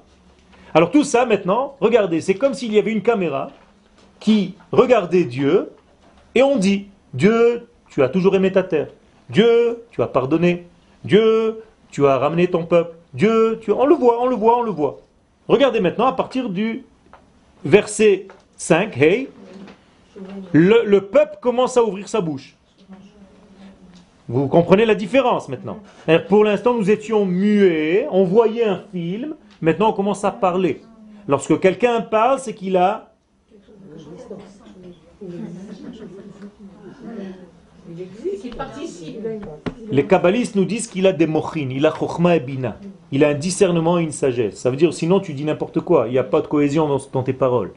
[0.74, 3.50] Alors tout ça maintenant, regardez, c'est comme s'il y avait une caméra
[4.20, 5.72] qui regardait Dieu
[6.36, 8.90] et on dit, Dieu, tu as toujours aimé ta terre.
[9.30, 10.68] Dieu, tu as pardonné.
[11.04, 12.96] Dieu, tu as ramené ton peuple.
[13.14, 13.72] Dieu, tu...
[13.72, 15.00] on le voit, on le voit, on le voit.
[15.48, 16.86] Regardez maintenant à partir du
[17.66, 18.28] verset
[18.60, 19.30] 5, hey,
[20.52, 22.56] le, le peuple commence à ouvrir sa bouche.
[24.28, 25.80] Vous comprenez la différence maintenant.
[26.28, 30.82] Pour l'instant, nous étions muets, on voyait un film, maintenant on commence à parler.
[31.28, 33.14] Lorsque quelqu'un parle, c'est qu'il a.
[39.90, 42.76] Les kabbalistes nous disent qu'il a des mochin, il a chokhma et bina.
[43.14, 44.58] Il a un discernement et une sagesse.
[44.58, 46.08] Ça veut dire sinon tu dis n'importe quoi.
[46.08, 47.72] Il n'y a pas de cohésion dans, dans tes paroles.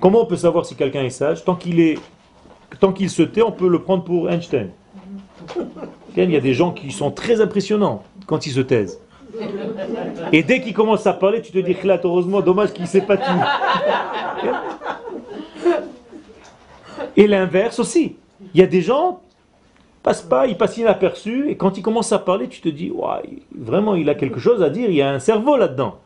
[0.00, 1.44] Comment on peut savoir si quelqu'un est sage?
[1.44, 1.98] Tant qu'il est,
[2.80, 4.70] tant qu'il se tait, on peut le prendre pour Einstein.
[6.16, 9.00] Il y a des gens qui sont très impressionnants quand ils se taisent.
[10.32, 13.00] Et dès qu'ils commencent à parler, tu te dis, Khlat, heureusement, dommage qu'il ne sait
[13.02, 13.30] pas tout.
[17.16, 18.16] Et l'inverse aussi.
[18.54, 19.20] Il y a des gens
[20.02, 23.20] passe pas, il passe inaperçu, et quand il commence à parler, tu te dis, Ouah,
[23.30, 25.96] il- vraiment, il a quelque chose à dire, il y a un cerveau là-dedans.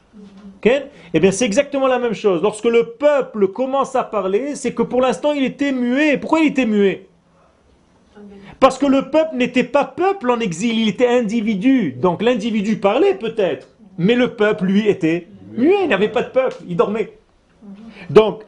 [0.66, 2.42] Eh bien, c'est exactement la même chose.
[2.42, 6.16] Lorsque le peuple commence à parler, c'est que pour l'instant, il était muet.
[6.16, 7.06] Pourquoi il était muet?
[8.60, 11.92] Parce que le peuple n'était pas peuple en exil, il était individu.
[11.92, 16.56] Donc l'individu parlait peut-être, mais le peuple, lui, était muet, il n'avait pas de peuple,
[16.66, 17.18] il dormait.
[18.10, 18.42] Donc.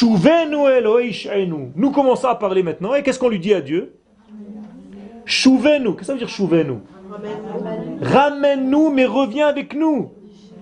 [0.00, 3.94] Nous commençons à parler maintenant, et qu'est-ce qu'on lui dit à Dieu?
[5.26, 5.48] Qu'est-ce
[5.94, 6.76] que ça veut dire
[8.02, 10.10] Ramène-nous, mais reviens avec nous.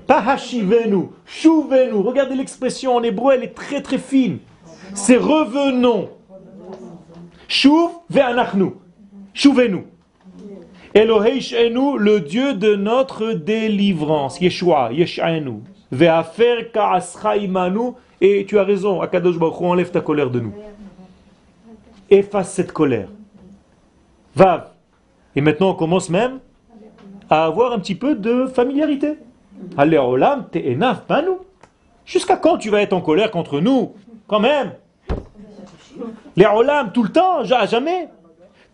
[0.06, 1.12] Pas hachivez-nous.
[1.24, 2.02] Chouvez-nous.
[2.02, 4.38] Regardez l'expression en hébreu, elle est très très fine.
[4.94, 6.10] C'est revenons.
[7.48, 8.72] Chouv ve'anachnu.
[9.34, 9.84] Chouvez-nous.
[10.94, 14.40] Elohei Sh'enu, le Dieu de notre délivrance.
[14.40, 15.60] Yeshua, Yesh'enu.
[15.90, 17.92] Ve'afer ka'ascha imanu.
[18.20, 20.54] Et tu as raison, Akadosh Baruch enlève ta colère de nous.
[22.08, 23.08] Efface cette colère.
[24.34, 24.70] Vav.
[25.34, 26.38] Et maintenant, on commence même
[27.28, 29.18] à avoir un petit peu de familiarité.
[31.08, 31.30] Banu.
[32.04, 33.94] Jusqu'à quand tu vas être en colère contre nous
[34.28, 34.72] Quand même?
[36.36, 38.08] Les olam, tout le temps, ja- jamais.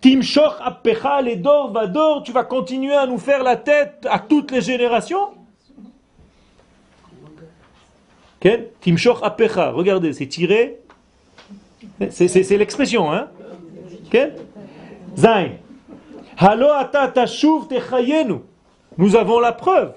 [0.00, 4.60] Timshor appecha les dor tu vas continuer à nous faire la tête à toutes les
[4.60, 5.28] générations?
[8.80, 10.80] Timshor appecha, regardez, c'est tiré.
[12.10, 13.28] C'est l'expression, hein?
[15.16, 15.50] Zain.
[16.36, 16.66] Halo.
[18.98, 19.92] Nous avons la preuve.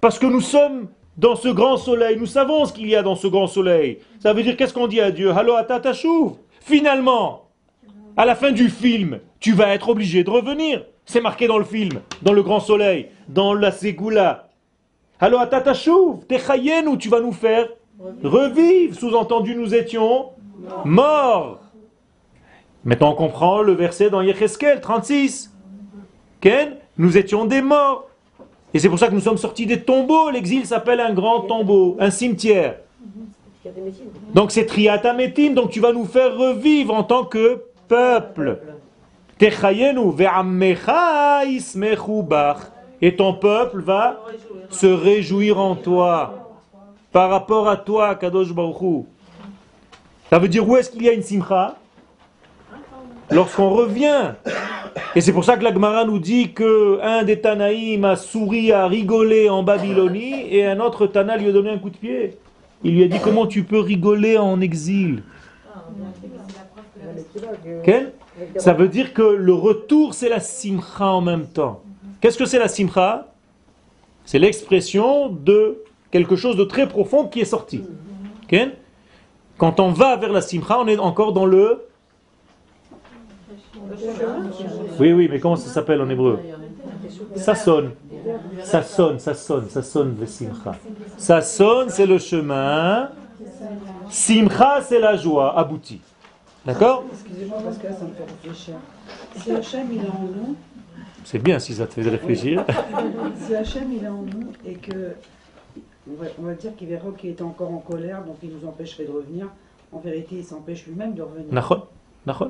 [0.00, 2.16] Parce que nous sommes dans ce grand soleil.
[2.16, 3.98] Nous savons ce qu'il y a dans ce grand soleil.
[4.20, 5.32] Ça veut dire qu'est-ce qu'on dit à Dieu?
[5.32, 6.34] Halo ata tashuv.
[6.60, 7.48] Finalement,
[8.16, 10.84] à la fin du film, tu vas être obligé de revenir.
[11.04, 14.48] C'est marqué dans le film, dans le grand soleil, dans la Ségoula.
[15.20, 16.96] Halo ata tashuv techayenu.
[16.98, 17.68] Tu vas nous faire
[18.22, 18.96] revivre.
[18.96, 20.30] Sous-entendu, nous étions
[20.84, 21.60] morts.
[22.84, 25.52] Maintenant, on comprend le verset dans Yecheskel 36.
[26.40, 28.08] Ken, nous étions des morts.
[28.74, 30.30] Et c'est pour ça que nous sommes sortis des tombeaux.
[30.30, 32.76] L'exil s'appelle un grand tombeau, un cimetière.
[34.34, 38.58] Donc c'est Triatametim, donc tu vas nous faire revivre en tant que peuple.
[43.00, 44.20] Et ton peuple va
[44.70, 46.50] se réjouir en toi.
[47.12, 49.04] Par rapport à toi, Kadosh Baruch.
[50.30, 51.76] Ça veut dire où est-ce qu'il y a une simcha?
[53.30, 54.32] Lorsqu'on revient.
[55.14, 58.72] Et c'est pour ça que la Gemara nous dit que un des Tanaïm a souri,
[58.72, 62.38] a rigolé en Babylonie, et un autre Tana lui a donné un coup de pied.
[62.84, 65.22] Il lui a dit comment tu peux rigoler en exil?
[67.84, 68.12] Quel
[68.56, 71.82] Ça veut dire que le retour c'est la simcha en même temps.
[72.20, 73.28] Qu'est-ce que c'est la simcha?
[74.24, 77.82] C'est l'expression de quelque chose de très profond qui est sorti.
[78.46, 78.76] Quel
[79.56, 81.87] Quand on va vers la simcha, on est encore dans le
[84.98, 86.38] oui, oui, mais comment ça s'appelle en hébreu
[87.36, 87.92] Ça sonne.
[88.62, 90.74] Ça sonne, ça sonne, ça sonne, Vesimcha.
[91.16, 93.10] Ça sonne, c'est le chemin
[94.10, 96.00] Simcha, c'est la joie aboutie.
[96.66, 98.74] D'accord Excusez-moi parce que là ça me fait réfléchir.
[99.36, 100.56] Si Hachem il est en nous,
[101.24, 102.64] C'est bien si ça te fait réfléchir.
[103.46, 105.12] si Hachem il est en nous et que
[106.10, 108.66] on va, on va dire qu'il verra qu'il était encore en colère, donc il nous
[108.66, 109.48] empêcherait de revenir.
[109.92, 111.48] En vérité, il s'empêche lui-même de revenir.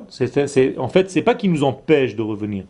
[0.09, 2.63] C'est- en fait, c'est pas qu'il nous empêche de revenir.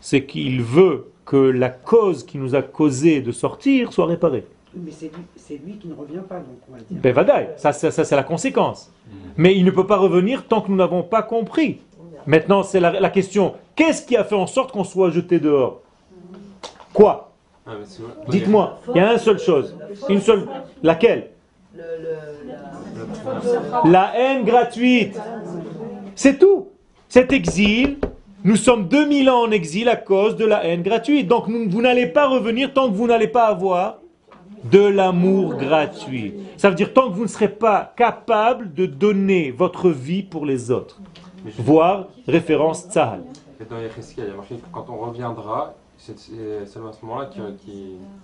[0.00, 4.44] C'est qu'il veut que la cause qui nous a causé de sortir soit réparée.
[4.74, 6.98] Mais c'est lui, c'est lui qui ne revient pas, donc on va dire.
[7.02, 8.92] Ben vadaï, ça, ça, ça, c'est la conséquence.
[9.36, 11.80] Mais il ne peut pas revenir tant que nous n'avons pas compris.
[12.26, 15.80] Maintenant, c'est la, la question, qu'est-ce qui a fait en sorte qu'on soit jeté dehors?
[16.92, 17.32] Quoi?
[17.66, 17.72] Ah.
[18.28, 19.76] Dites-moi, il y a une seule chose.
[20.08, 20.46] Une seule.
[20.82, 21.30] Laquelle?
[21.74, 22.52] Le, le,
[23.84, 23.90] la...
[23.90, 25.18] La haine gratuite.
[26.22, 26.68] C'est tout.
[27.08, 27.96] Cet exil,
[28.44, 31.26] nous sommes 2000 ans en exil à cause de la haine gratuite.
[31.28, 34.00] Donc vous n'allez pas revenir tant que vous n'allez pas avoir
[34.70, 36.34] de l'amour gratuit.
[36.58, 40.44] Ça veut dire tant que vous ne serez pas capable de donner votre vie pour
[40.44, 41.00] les autres.
[41.42, 43.22] Mais je- Voir référence Tzahal.
[43.58, 45.72] Et Dans Yecheskel, il y a marqué que quand on reviendra,
[46.02, 47.72] c'est seulement à ce moment-là qui, qui,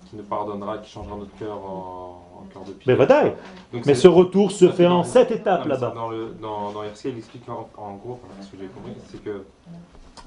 [0.09, 2.97] qui nous pardonnera, qui changera notre cœur en, en cœur de Mais pierre.
[2.97, 3.33] vadaï.
[3.71, 5.93] Donc Mais ce retour se fait c'est en sept étapes mais là-bas.
[5.95, 8.93] Dans, le, dans, dans Yecheskel, il explique en, en gros, enfin, ce que j'ai compris,
[9.11, 9.43] c'est que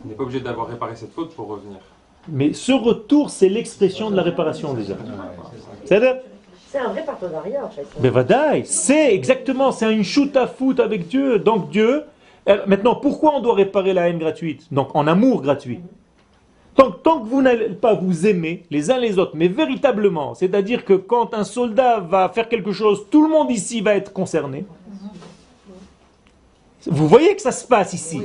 [0.05, 1.78] on n'est pas obligé d'avoir réparé cette faute pour revenir.
[2.28, 4.94] Mais ce retour, c'est l'expression de la réparation déjà.
[5.84, 6.16] C'est-à-dire
[6.68, 7.86] C'est un vrai partenariat en fait.
[8.01, 11.38] Mais vadaï, c'est exactement, c'est une shoot à foot avec Dieu.
[11.40, 12.05] Donc Dieu,
[12.66, 14.72] maintenant, pourquoi on doit réparer la haine gratuite?
[14.72, 15.80] Donc en amour gratuit.
[16.74, 20.84] Tant, tant que vous n'allez pas vous aimer les uns les autres, mais véritablement, c'est-à-dire
[20.84, 24.64] que quand un soldat va faire quelque chose, tout le monde ici va être concerné.
[26.86, 28.22] Vous voyez que ça se passe ici.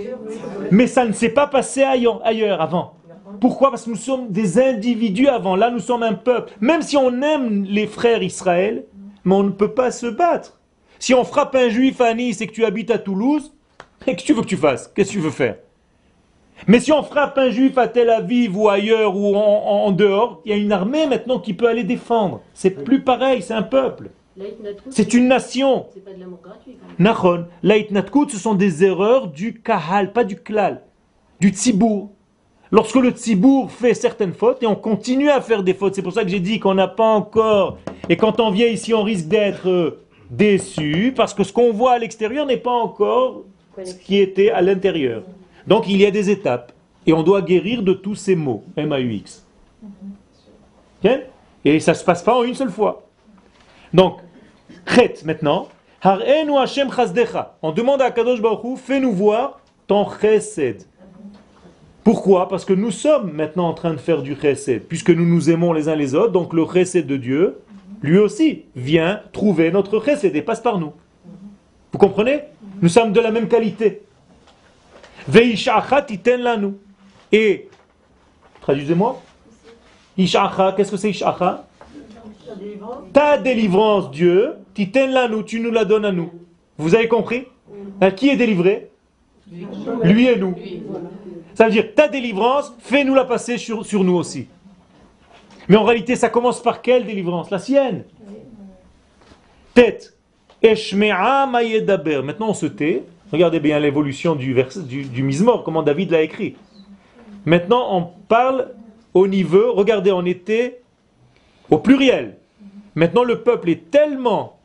[0.72, 2.94] Mais ça ne s'est pas passé ailleurs, avant.
[3.42, 3.70] Pourquoi?
[3.70, 5.56] Parce que nous sommes des individus avant.
[5.56, 6.54] Là, nous sommes un peuple.
[6.62, 8.86] Même si on aime les frères Israël,
[9.26, 10.58] mais on ne peut pas se battre.
[11.00, 13.54] Si on frappe un juif à Nice et que tu habites à Toulouse,
[14.06, 15.58] qu'est-ce que tu veux que tu fasses Qu'est-ce que tu veux faire?
[16.68, 19.92] Mais si on frappe un juif à Tel Aviv ou ailleurs ou en, en- en
[19.92, 22.42] dehors, il y a une armée maintenant qui peut aller défendre.
[22.54, 24.10] C'est plus pareil, c'est un peuple.
[24.90, 25.86] C'est une nation.
[27.00, 30.82] Nachon, l'aïtnatkut, ce sont des erreurs du kahal, pas du klal,
[31.40, 32.10] du tzibour.
[32.72, 36.12] Lorsque le tzibour fait certaines fautes, et on continue à faire des fautes, c'est pour
[36.14, 37.78] ça que j'ai dit qu'on n'a pas encore,
[38.10, 40.02] et quand on vient ici, on risque d'être euh,
[40.32, 43.44] déçu, parce que ce qu'on voit à l'extérieur n'est pas encore
[43.84, 45.24] ce qui était à l'intérieur.
[45.68, 46.72] Donc il y a des étapes,
[47.06, 49.46] et on doit guérir de tous ces M-A-U-X.
[51.04, 51.12] Ok?
[51.64, 53.04] Et ça ne se passe pas en une seule fois.
[53.94, 54.20] Donc,
[54.88, 55.68] Chet maintenant.
[56.04, 60.84] On demande à Kadosh Baruch fais-nous voir ton chesed.
[62.04, 62.48] Pourquoi?
[62.48, 65.74] Parce que nous sommes maintenant en train de faire du chesed, puisque nous nous aimons
[65.74, 67.58] les uns les autres, donc le chesed de Dieu,
[68.04, 70.94] lui aussi, vient trouver notre chesed et passe par nous.
[71.92, 72.42] Vous comprenez?
[72.82, 74.04] Nous sommes de la même qualité.
[75.28, 76.74] Veishacha titen lanu.
[77.32, 77.68] Et,
[78.62, 79.22] traduisez-moi,
[80.18, 81.66] Ishacha, qu'est-ce que c'est Ishacha?
[83.12, 86.32] Ta délivrance, Dieu, titen lanu, tu nous la donnes à nous.
[86.78, 87.46] Vous avez compris?
[88.00, 88.92] À Qui est délivré?
[90.04, 90.56] Lui et nous.
[91.54, 94.48] Ça veut dire, ta délivrance, fais-nous la passer sur, sur nous aussi.
[95.68, 97.50] Mais en réalité, ça commence par quelle délivrance?
[97.50, 98.04] La sienne.
[99.74, 100.14] Tête.
[100.64, 103.04] Maintenant, on se tait.
[103.36, 105.30] Regardez bien l'évolution du, vers, du, du
[105.66, 106.56] comment David l'a écrit.
[107.44, 108.70] Maintenant, on parle
[109.14, 110.82] au niveau, regardez, on était
[111.70, 112.38] au pluriel.
[112.96, 114.58] Maintenant, le peuple est tellement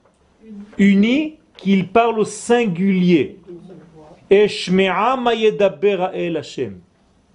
[0.78, 3.40] uni qu'il parle au singulier.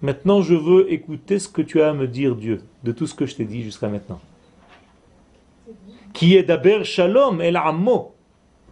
[0.00, 3.14] Maintenant, je veux écouter ce que tu as à me dire, Dieu, de tout ce
[3.14, 4.22] que je t'ai dit jusqu'à maintenant.
[6.14, 8.15] Qui est d'Aber Shalom el Ammo.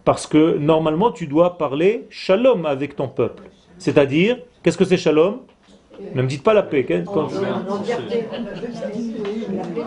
[0.05, 3.43] Parce que normalement, tu dois parler Shalom avec ton peuple.
[3.79, 5.39] C'est-à-dire, qu'est-ce que c'est Shalom?
[6.13, 6.85] Ne me dites pas la paix.
[6.91, 7.03] hein,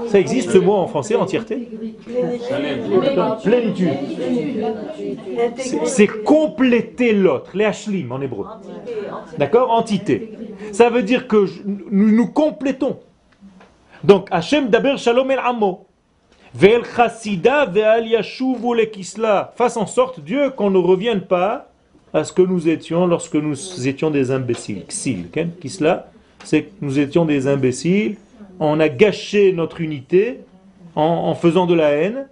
[0.09, 1.69] Ça existe ce mot en français, entièreté?
[3.45, 3.93] Plénitude.
[5.85, 8.47] C'est- compléter l'autre, les hashlim en hébreu.
[9.37, 9.71] D'accord?
[9.71, 10.33] Entité.
[10.73, 12.99] Ça veut dire que nous nous complétons.
[14.03, 15.88] Donc, Hachem daber shalom el amo.
[16.55, 18.07] Ve'el chasida ve'al
[18.91, 19.53] kisla.
[19.57, 21.71] Fasse en sorte, Dieu, qu'on ne revienne pas
[22.15, 24.85] à ce que nous étions lorsque nous étions des imbéciles.
[24.87, 25.29] Ksil,
[25.61, 26.11] kisla,
[26.45, 28.17] c'est que nous étions des imbéciles.
[28.61, 30.41] On a gâché notre unité
[30.97, 32.27] en, en faisant de la haine.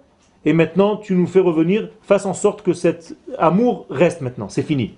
[0.45, 1.89] Et maintenant, tu nous fais revenir.
[2.01, 4.49] Fasse en sorte que cet amour reste maintenant.
[4.49, 4.93] C'est fini.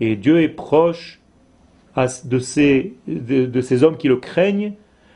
[0.00, 1.17] Et Dieu est proche
[2.24, 4.74] de ces, hommes qui le craignent.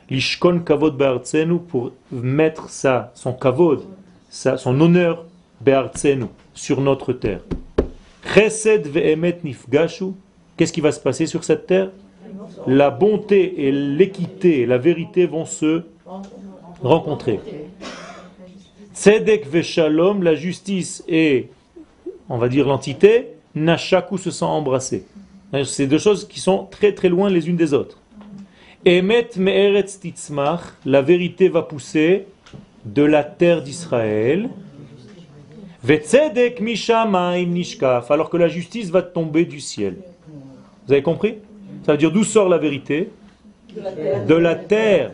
[0.09, 3.83] Lishkon kavod be'artzenu pour mettre ça, son kavod,
[4.29, 5.25] son honneur
[5.61, 7.39] be'artzenu sur notre terre.
[8.33, 10.11] Chesed ve'emet nifgashu.
[10.57, 11.89] Qu'est-ce qui va se passer sur cette terre?
[12.67, 15.83] La bonté et l'équité, la vérité vont se
[16.81, 17.39] rencontrer.
[18.93, 21.49] Tzedek ve'shalom, la justice et,
[22.29, 25.05] on va dire l'entité, Nashaku se sent embrassés.
[25.65, 27.99] C'est deux choses qui sont très très loin les unes des autres.
[28.85, 32.25] Emet me'eretz titzmach, la vérité va pousser
[32.85, 34.49] de la terre d'Israël.
[35.83, 39.97] Vetzedek mishamaim nishkaf, alors que la justice va tomber du ciel.
[40.87, 41.35] Vous avez compris?
[41.85, 43.09] Ça veut dire d'où sort la vérité?
[44.27, 45.11] De la terre.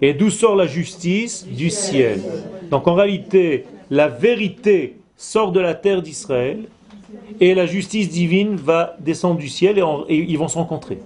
[0.00, 1.46] Et d'où sort la justice?
[1.46, 2.20] Du ciel.
[2.70, 6.64] Donc en réalité, la vérité sort de la terre d'Israël
[7.40, 10.98] et la justice divine va descendre du ciel et, ils vont se rencontrer.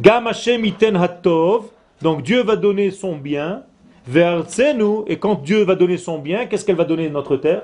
[0.00, 0.28] Gam
[0.64, 1.64] iten hatov,
[2.02, 3.62] donc Dieu va donner son bien,
[4.06, 4.44] vers
[5.06, 7.62] et quand Dieu va donner son bien, qu'est-ce qu'elle va donner notre terre?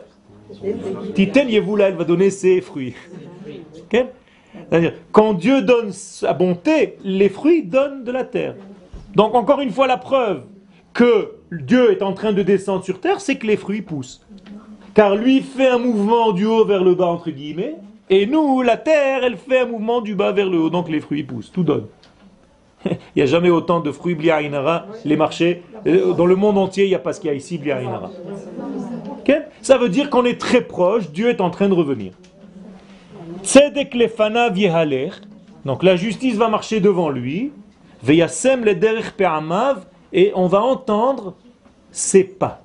[1.15, 2.95] Titen Yevula, elle va donner ses fruits.
[5.11, 8.55] Quand Dieu donne sa bonté, les fruits donnent de la terre.
[9.15, 10.43] Donc encore une fois, la preuve
[10.93, 14.25] que Dieu est en train de descendre sur terre, c'est que les fruits poussent.
[14.95, 17.75] Car lui fait un mouvement du haut vers le bas, entre guillemets,
[18.11, 21.01] et nous, la terre, elle fait un mouvement du bas vers le haut, donc les
[21.01, 21.87] fruits poussent, tout donne.
[22.85, 24.17] Il n'y a jamais autant de fruits
[25.05, 27.37] les marchés, euh, dans le monde entier, il n'y a pas ce qu'il y a
[27.37, 28.11] ici, bliarinara.
[29.19, 29.35] Ok?
[29.63, 32.13] Ça veut dire qu'on est très proche, Dieu est en train de revenir.
[33.43, 34.51] Tzedek lefana
[35.65, 37.53] donc la justice va marcher devant lui,
[38.03, 38.75] veyasem le
[40.13, 41.35] et on va entendre
[41.91, 42.63] ses pas.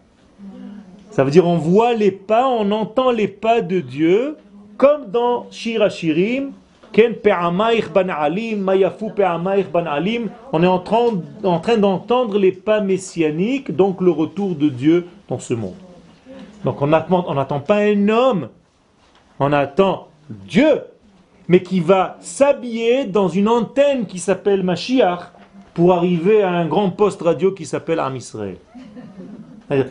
[1.19, 4.37] Ça veut dire on voit les pas, on entend les pas de Dieu,
[4.77, 6.53] comme dans Shir Hashirim,
[6.93, 8.69] Ken ban alim.
[10.53, 11.07] On est en train,
[11.43, 15.75] en train d'entendre les pas messianiques, donc le rtour de Dieu dans ce monde.
[16.63, 18.47] Donc on n'attend pas un homme,
[19.41, 20.83] on attend Dieu,
[21.49, 25.33] mais qui va s'habiller dans une antenne qui s'appelle Mashiach
[25.73, 28.17] pour arriver à un grand poste radio qui s'appelle Am.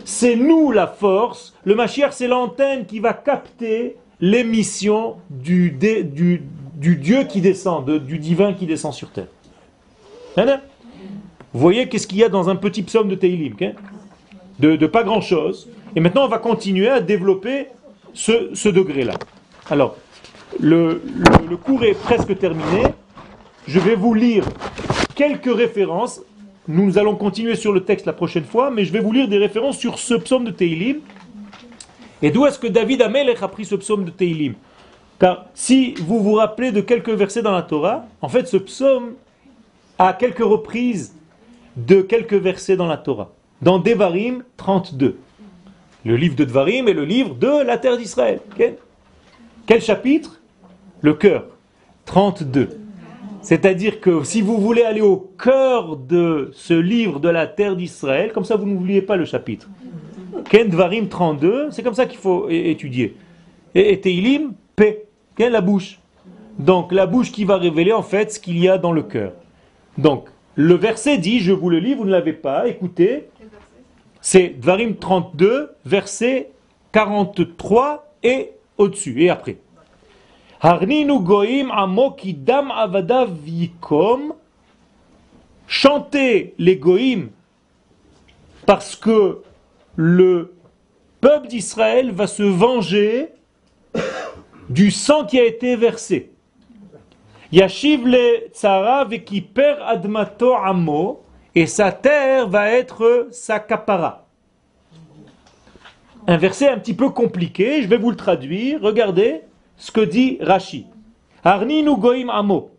[0.05, 1.55] C'est nous la force.
[1.65, 5.71] Le Mashiach, c'est l'antenne qui va capter l'émission du,
[6.81, 9.29] Dieu qui descend, de- du divin qui descend sur terre.
[10.37, 13.55] Vous voyez qu'est-ce qu'il y a dans un petit psaume de Teilim
[14.59, 15.69] de, de pas grand-chose.
[15.95, 17.69] Et maintenant, on va continuer à développer
[18.13, 19.15] ce, degré-là.
[19.71, 19.97] Alors,
[20.61, 21.01] le
[21.57, 22.83] cours est presque terminé.
[23.69, 24.45] Je vais vous lire
[25.15, 26.23] quelques références.
[26.69, 29.39] Nous allons continuer sur le texte la prochaine fois, mais je vais vous lire des
[29.39, 30.99] références sur ce psaume de Teilim.
[32.21, 34.53] Et d'où est-ce que David Amelech a pris ce psaume de Teilim?
[35.19, 39.15] Car si vous vous rappelez de quelques versets dans la Torah, en fait ce psaume
[39.99, 41.17] a quelques reprises
[41.79, 43.31] de quelques versets dans la Torah.
[43.63, 45.17] Dans Devarim 32.
[46.05, 48.41] Le livre de Devarim est le livre de la terre d'Israël.
[49.67, 50.39] Quel chapitre?
[51.01, 51.47] Le cœur.
[52.05, 52.79] 32.
[53.49, 58.31] C'est-à-dire que si vous voulez aller au cœur de ce livre de la terre d'Israël,
[58.31, 59.71] comme ça vous n'oubliez pas le chapitre.
[60.51, 63.17] Ken Dvarim 32, c'est comme ça qu'il faut étudier.
[63.75, 65.07] Et, Teilim, paix.
[65.39, 65.99] La bouche?
[66.59, 69.33] Donc la bouche qui va révéler en fait ce qu'il y a dans le cœur.
[69.97, 73.31] Donc le verset dit, je vous le lis, vous ne l'avez pas, écoutez,
[74.21, 76.51] c'est Dvarim 32, verset
[76.93, 79.57] 43 et au-dessus, et après.
[80.61, 84.33] Harninu goim amo ki dam avadav yikom.
[85.69, 87.29] Chantez les goïm
[88.67, 89.43] parce que
[89.97, 90.55] le
[91.21, 93.29] peuple d'Israël va se venger
[94.69, 96.33] du sang qui a été versé.
[97.53, 101.23] Yashiv le tzara vekiper admato amo
[101.55, 104.27] et sa terre va être sa capara.
[106.27, 108.83] Un verset un petit peu compliqué, je vais vous le traduire.
[108.83, 109.43] Regardez
[109.79, 110.87] ce que dit Rashi.
[111.45, 112.71] Harninu goim amo.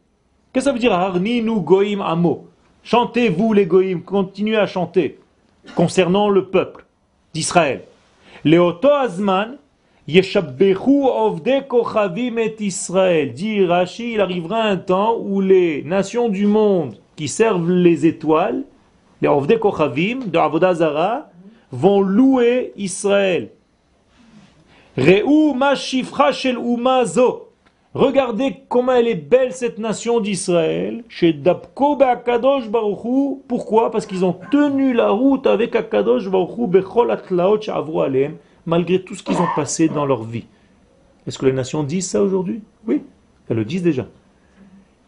[0.54, 2.50] Qu'est-ce que ça veut dire Harninu goim amo?
[2.84, 5.20] Chantez-vous les goïm, continuez à chanter
[5.76, 6.86] concernant le peuple
[7.34, 7.84] d'Israël.
[8.44, 9.58] Leoto azman
[10.08, 13.34] yeshabbechu ovde kochavim et Israël.
[13.34, 18.64] Dit Rashi, il arrivera un temps où les nations du monde qui servent les étoiles,
[19.22, 21.30] les ovde kochavim de Avodazara,
[21.72, 23.52] vont louer Israël.
[25.00, 27.50] Shel uma zo.
[27.94, 31.04] Regardez comment elle est belle cette nation d'Israël.
[31.08, 33.38] Chez Dabko be'akadosh Baruch Hu.
[33.48, 33.92] Pourquoi?
[33.92, 37.60] Parce qu'ils ont tenu la route avec Akadosh Baruch Hu bechol atlaot
[38.02, 38.36] alehem,
[38.66, 40.46] malgré tout ce qu'ils ont passé dans leur vie.
[41.26, 42.62] Est-ce que les nations disent ça aujourd'hui?
[42.88, 43.02] Oui,
[43.50, 44.06] elles le disent déjà.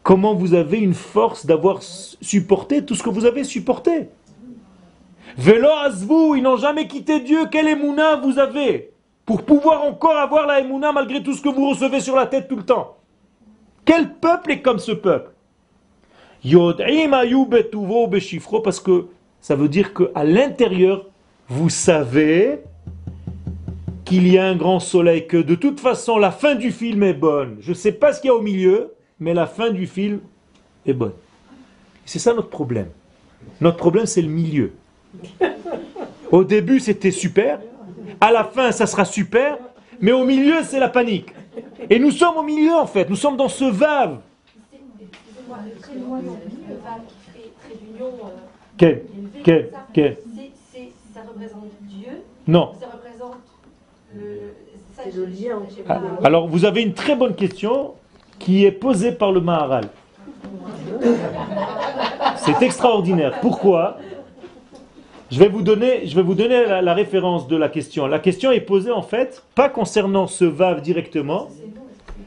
[0.04, 4.10] comment vous avez une force d'avoir supporté tout ce que vous avez supporté?
[5.38, 5.70] Velo
[6.00, 7.46] vous, ils n'ont jamais quitté Dieu.
[7.52, 8.91] Quelle émouna vous avez?
[9.32, 12.50] Pour pouvoir encore avoir la émouna malgré tout ce que vous recevez sur la tête
[12.50, 12.98] tout le temps
[13.86, 15.32] Quel peuple est comme ce peuple?
[18.62, 19.08] Parce que
[19.40, 21.06] ça veut dire qu'à l'intérieur,
[21.48, 22.60] vous savez
[24.04, 27.14] qu'il y a un grand soleil, que de toute façon la fin du film est
[27.14, 27.56] bonne.
[27.62, 30.20] Je ne sais pas ce qu'il y a au milieu, mais la fin du film
[30.86, 31.14] est bonne.
[32.06, 32.90] C'est ça notre problème.
[33.62, 34.74] Notre problème, c'est le milieu.
[36.32, 37.60] Au début, c'était super.
[38.20, 39.58] À la fin, ça sera super.
[40.00, 41.34] Mais au milieu, c'est la panique.
[41.90, 43.10] Et nous sommes au milieu, en fait.
[43.10, 44.20] Nous sommes dans ce vave.
[48.78, 49.04] Quel
[49.44, 49.72] Quel?
[49.94, 50.18] Quel?
[51.14, 52.72] Ça représente Dieu Non.
[52.80, 53.38] Ça représente
[54.94, 55.60] C'est le lien.
[55.88, 57.94] Ah, Alors, vous avez une très bonne question
[58.40, 59.90] qui est posée par le Maharal.
[62.38, 63.40] C'est extraordinaire.
[63.42, 63.98] Pourquoi?
[65.32, 68.06] Je vais vous donner, je vais vous donner la, la, référence de la question.
[68.06, 71.48] La question est posée en fait, pas concernant ce vav directement,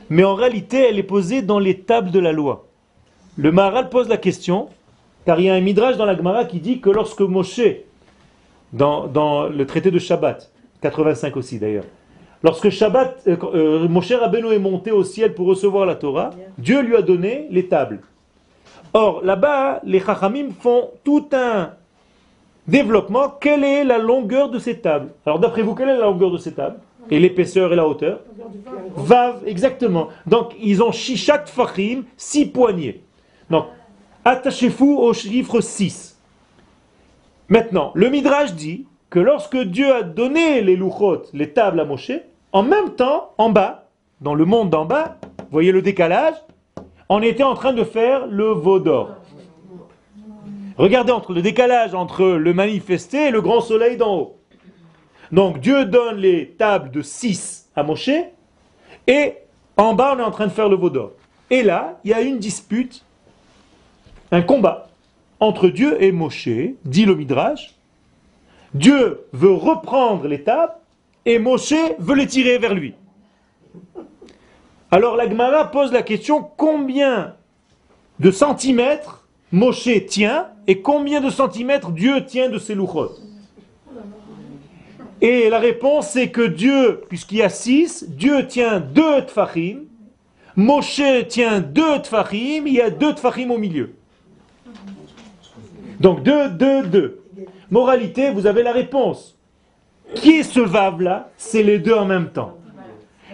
[0.09, 2.67] mais en réalité elle est posée dans les tables de la loi.
[3.37, 4.69] Le Maharal pose la question,
[5.27, 7.61] car il y a un midrash dans la Gemara qui dit que lorsque Moshe,
[8.73, 10.51] dans, dans le traité de Shabbat,
[10.81, 11.85] 85 aussi d'ailleurs,
[12.43, 16.81] lorsque Shabbat, euh, euh, Moshe Rabbeinu est monté au ciel pour recevoir la Torah, Dieu
[16.81, 18.01] lui a donné les tables.
[18.95, 21.71] Or, là-bas, les Chachamim font tout un
[22.67, 23.29] développement.
[23.41, 25.13] Quelle est la longueur de ces tables?
[25.27, 26.79] Alors, d'après vous, quelle est la longueur de ces tables?
[27.11, 28.21] Et l'épaisseur et la hauteur?
[28.97, 30.09] Vav, exactement.
[30.27, 33.03] Donc, ils ont Shishat Fachim, six poignées.
[33.51, 33.67] Donc,
[34.25, 36.19] attachez-vous au chiffre 6.
[37.49, 42.13] Maintenant, le Midrash dit que lorsque Dieu a donné les louchot, les tables à Moshe,
[42.53, 43.89] en même temps, en bas,
[44.23, 45.19] dans le monde d'en bas,
[45.51, 46.35] voyez le décalage,
[47.11, 49.11] on était en train de faire le veau d'or.
[50.77, 54.39] Regardez entre le décalage entre le manifesté et le grand soleil d'en haut.
[55.31, 58.11] Donc Dieu donne les tables de 6 à Moshe,
[59.07, 59.35] et
[59.77, 61.13] en bas on est en train de faire le veau d'or.
[61.51, 63.05] Et là, il y a une dispute
[64.31, 64.89] un combat
[65.39, 66.49] entre Dieu et Moshe,
[66.85, 67.75] dit le Midrash.
[68.73, 70.83] Dieu veut reprendre l'étape
[71.25, 72.95] et Moshe veut les tirer vers lui.
[74.91, 77.35] Alors la Gemara pose la question combien
[78.19, 79.24] de centimètres
[79.55, 83.13] Moshe tient et combien de centimètres Dieu tient de ses louchot?
[85.21, 89.85] Et la réponse c'est que Dieu, puisqu'il y a six, Dieu tient deux tfachim,
[90.57, 93.95] Moshe tient deux tfachim, il y a deux tfachim au milieu.
[96.01, 97.23] Donc 2, 2, 2.
[97.71, 99.39] Moralité, vous avez la réponse.
[100.17, 102.59] Qui est ce vav-là C'est les deux en même temps.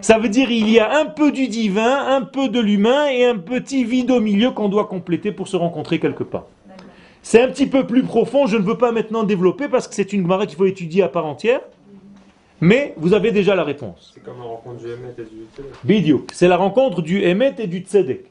[0.02, 3.24] Ça veut dire il y a un peu du divin, un peu de l'humain et
[3.24, 6.46] un petit vide au milieu qu'on doit compléter pour se rencontrer quelque part.
[7.22, 10.12] C'est un petit peu plus profond, je ne veux pas maintenant développer parce que c'est
[10.12, 11.60] une Gemara qu'il faut étudier à part entière.
[12.62, 14.12] Mais vous avez déjà la réponse.
[14.14, 15.72] C'est comme la rencontre du Emet et du Tzedek.
[15.82, 16.26] Bidio.
[16.32, 18.24] C'est la rencontre du Emet et du Tzedek.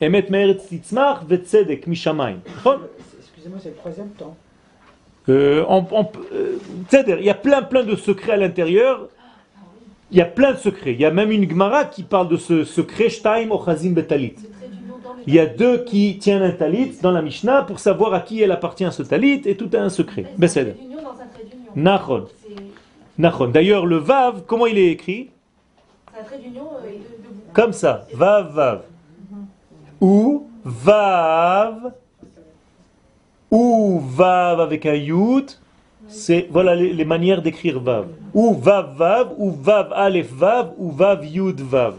[0.00, 2.40] Emet me'eretz titzmach ve Tzedek mishamayim.
[2.46, 4.34] Excusez-moi, c'est le troisième temps.
[5.28, 6.58] Euh, on, on, euh,
[6.92, 9.08] il y a plein plein de secrets à l'intérieur.
[10.10, 10.92] Il y a plein de secrets.
[10.92, 14.34] Il y a même une Gemara qui parle de ce secret Shtaim Ochazim Betalit.
[15.26, 18.40] Il y a deux qui tiennent un talit dans la Mishnah pour savoir à qui
[18.40, 20.26] elle appartient ce talit et tout a un secret.
[20.38, 20.76] Besed.
[21.74, 22.26] Nachon.
[23.18, 23.48] Nachon.
[23.48, 25.30] D'ailleurs, le Vav, comment il est écrit
[27.52, 28.06] Comme ça.
[28.14, 28.82] Vav, Vav.
[30.00, 31.92] Ou Vav
[33.50, 35.50] ou vav avec un yud,
[36.08, 38.06] c'est voilà les, manières d'écrire vav.
[38.34, 41.94] Ou vav vav, ou vav aleph vav, ou vav yud vav.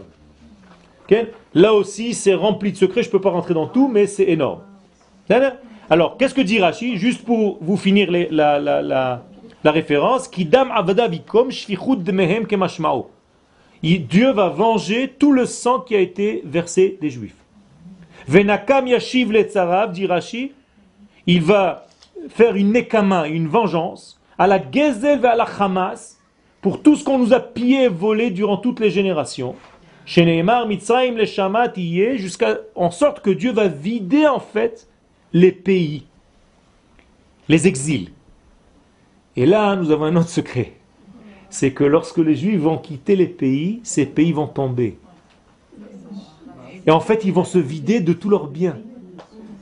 [1.54, 3.02] Là aussi, c'est rempli de secrets.
[3.02, 4.60] Je ne peux pas rentrer dans tout, mais c'est énorme.
[5.90, 6.96] Alors, qu'est-ce que dit Rashi?
[6.96, 9.22] Juste pour vous finir la, la, la,
[9.64, 10.28] la référence.
[10.28, 10.68] Kidam
[12.12, 13.10] mehem kemashmao.
[13.82, 17.34] Dieu va venger tout le sang qui a été versé des Juifs.
[18.26, 20.52] Venakam yashiv letzarav, dit Rashi,
[21.26, 21.87] il va
[22.28, 26.18] faire une nekama, une vengeance, à la gezel et à la hamas,
[26.60, 29.54] pour tout ce qu'on nous a pillé et volé durant toutes les générations.
[30.04, 31.74] Chez Nehemar, Mitzrayim, les Shamat,
[32.16, 34.88] jusqu'à en sorte que Dieu va vider en fait
[35.32, 36.06] les pays,
[37.48, 38.10] les exils.
[39.36, 40.72] Et là, nous avons un autre secret.
[41.50, 44.98] C'est que lorsque les Juifs vont quitter les pays, ces pays vont tomber.
[46.86, 48.78] Et en fait, ils vont se vider de tous leurs biens.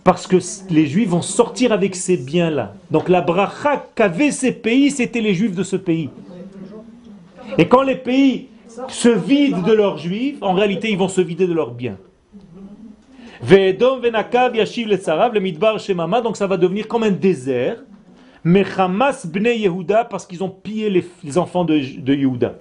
[0.07, 0.37] Parce que
[0.71, 2.75] les Juifs vont sortir avec ces biens-là.
[2.93, 6.11] Donc la bracha qu'avaient ces pays, c'était les Juifs de ce pays.
[7.59, 8.47] Et quand les pays
[8.87, 11.97] se vident de leurs Juifs, en réalité, ils vont se vider de leurs biens.
[16.23, 17.83] Donc ça va devenir comme un désert.
[18.45, 22.55] Mechamas bnei Yehuda, parce qu'ils ont pillé les, enfants de, de Yehuda.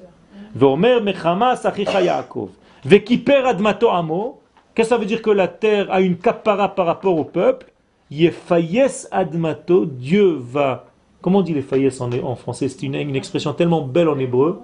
[0.55, 2.49] Ve'omer mechamas achicha Yaakov.
[2.83, 4.41] Ve'kiper admato amo.
[4.75, 7.67] Qu'est-ce que ça veut dire que la terre a une capara par rapport au peuple?
[8.11, 10.85] Yefayes admato, Dieu va.
[11.21, 12.67] Comment on dit les faillesses en, en français?
[12.69, 14.59] C'est une, une expression tellement belle en hébreu.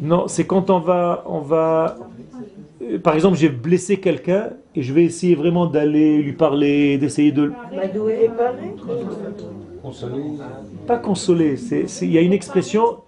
[0.00, 1.96] Non, c'est quand on va, on va.
[2.82, 7.32] euh, Par exemple, j'ai blessé quelqu'un et je vais essayer vraiment d'aller lui parler, d'essayer
[7.32, 7.52] de.
[8.36, 8.74] Paré?
[10.86, 11.56] Pas consoler,
[12.02, 12.98] il y a une expression.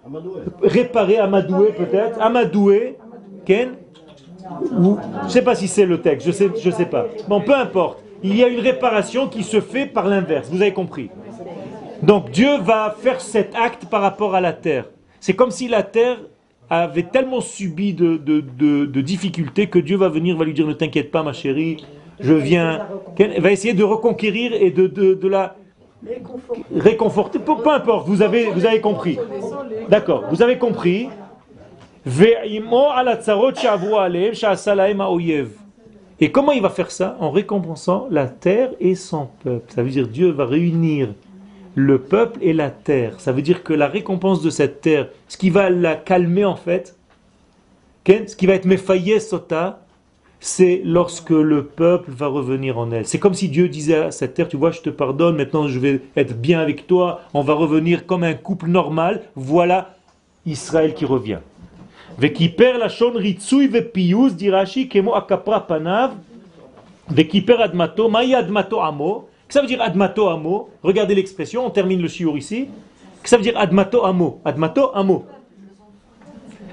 [0.61, 2.21] Réparer, amadouer peut-être.
[2.21, 2.97] Amadouer,
[3.49, 3.69] Ken
[4.77, 7.07] Ou, je sais pas si c'est le texte, je sais, je sais pas.
[7.27, 8.03] Bon, peu importe.
[8.21, 11.09] Il y a une réparation qui se fait par l'inverse, vous avez compris.
[12.03, 14.85] Donc Dieu va faire cet acte par rapport à la terre.
[15.19, 16.17] C'est comme si la terre
[16.69, 20.67] avait tellement subi de, de- de- de difficultés que Dieu va venir, va lui dire
[20.67, 21.77] ne t'inquiète pas ma chérie,
[22.19, 22.85] je viens.
[23.15, 25.55] Ken va essayer de reconquérir et de, de- de la
[26.75, 27.39] réconforter.
[27.39, 29.17] Peu, peu importe, vous avez, vous avez compris.
[29.89, 31.09] D'accord, vous avez compris.
[36.21, 37.17] Et comment il va faire ça?
[37.19, 39.71] En récompensant la terre et son peuple.
[39.71, 41.09] Ça veut dire Dieu va réunir
[41.75, 43.19] le peuple et la terre.
[43.19, 46.55] Ça veut dire que la récompense de cette terre, ce qui va la calmer en
[46.55, 46.95] fait,
[48.07, 49.85] ce qui va être mefaye sota,
[50.39, 53.05] c'est lorsque le peuple va revenir en elle.
[53.05, 55.77] C'est comme si Dieu disait à cette terre, tu vois, je te pardonne, maintenant je
[55.77, 59.21] vais être bien avec toi, on va revenir comme un couple normal.
[59.35, 59.95] Voilà
[60.45, 61.39] Israël qui revient.
[62.19, 66.17] Vekiper lachon ritsui vepiyuz dirashi kemo akapra panav
[67.09, 69.29] vekiper admato maï admato amo.
[69.47, 70.69] Que ça veut dire admato amo?
[70.83, 72.67] Regardez l'expression, on termine le shiur ici.
[73.23, 74.41] Que ça veut dire admato amo?
[74.45, 75.25] Admato amo.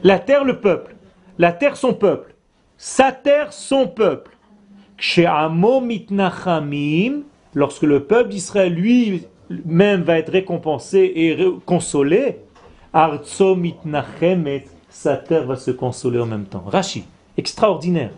[0.02, 0.94] La terre, le peuple.
[1.38, 2.34] La terre, son peuple.
[2.76, 4.32] Sa terre, son peuple.
[4.98, 7.22] Kshe'amo mitnachamim,
[7.54, 12.40] lorsque le peuple d'Israël lui-même va être récompensé et consolé,
[13.56, 14.64] mitnachemet,
[14.98, 16.64] sa terre va se consoler en même temps.
[16.66, 17.04] Rashi,
[17.36, 18.12] extraordinaire.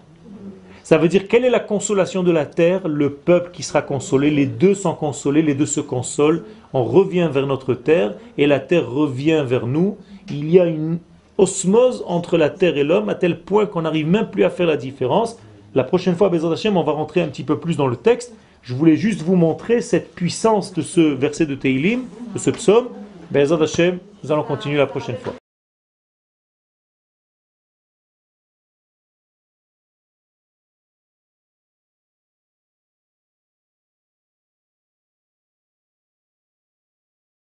[0.85, 2.87] Ça veut dire quelle est la consolation de la terre?
[2.87, 6.45] Le peuple qui sera consolé, les deux sont consolés, les deux se consolent.
[6.73, 9.97] On revient vers notre terre et la terre revient vers nous.
[10.31, 11.01] Il y a une
[11.37, 14.69] osmose entre la terre et l'homme à tel point qu'on n'arrive même plus à faire
[14.69, 15.37] la différence.
[15.75, 18.33] La prochaine fois, Bezrat Hashem, on va rentrer un petit peu plus dans le texte.
[18.63, 22.87] Je voulais juste vous montrer cette puissance de ce verset de Teilim, de ce psaume.
[23.33, 25.35] Bezrat Hashem, nous allons continuer la prochaine fois.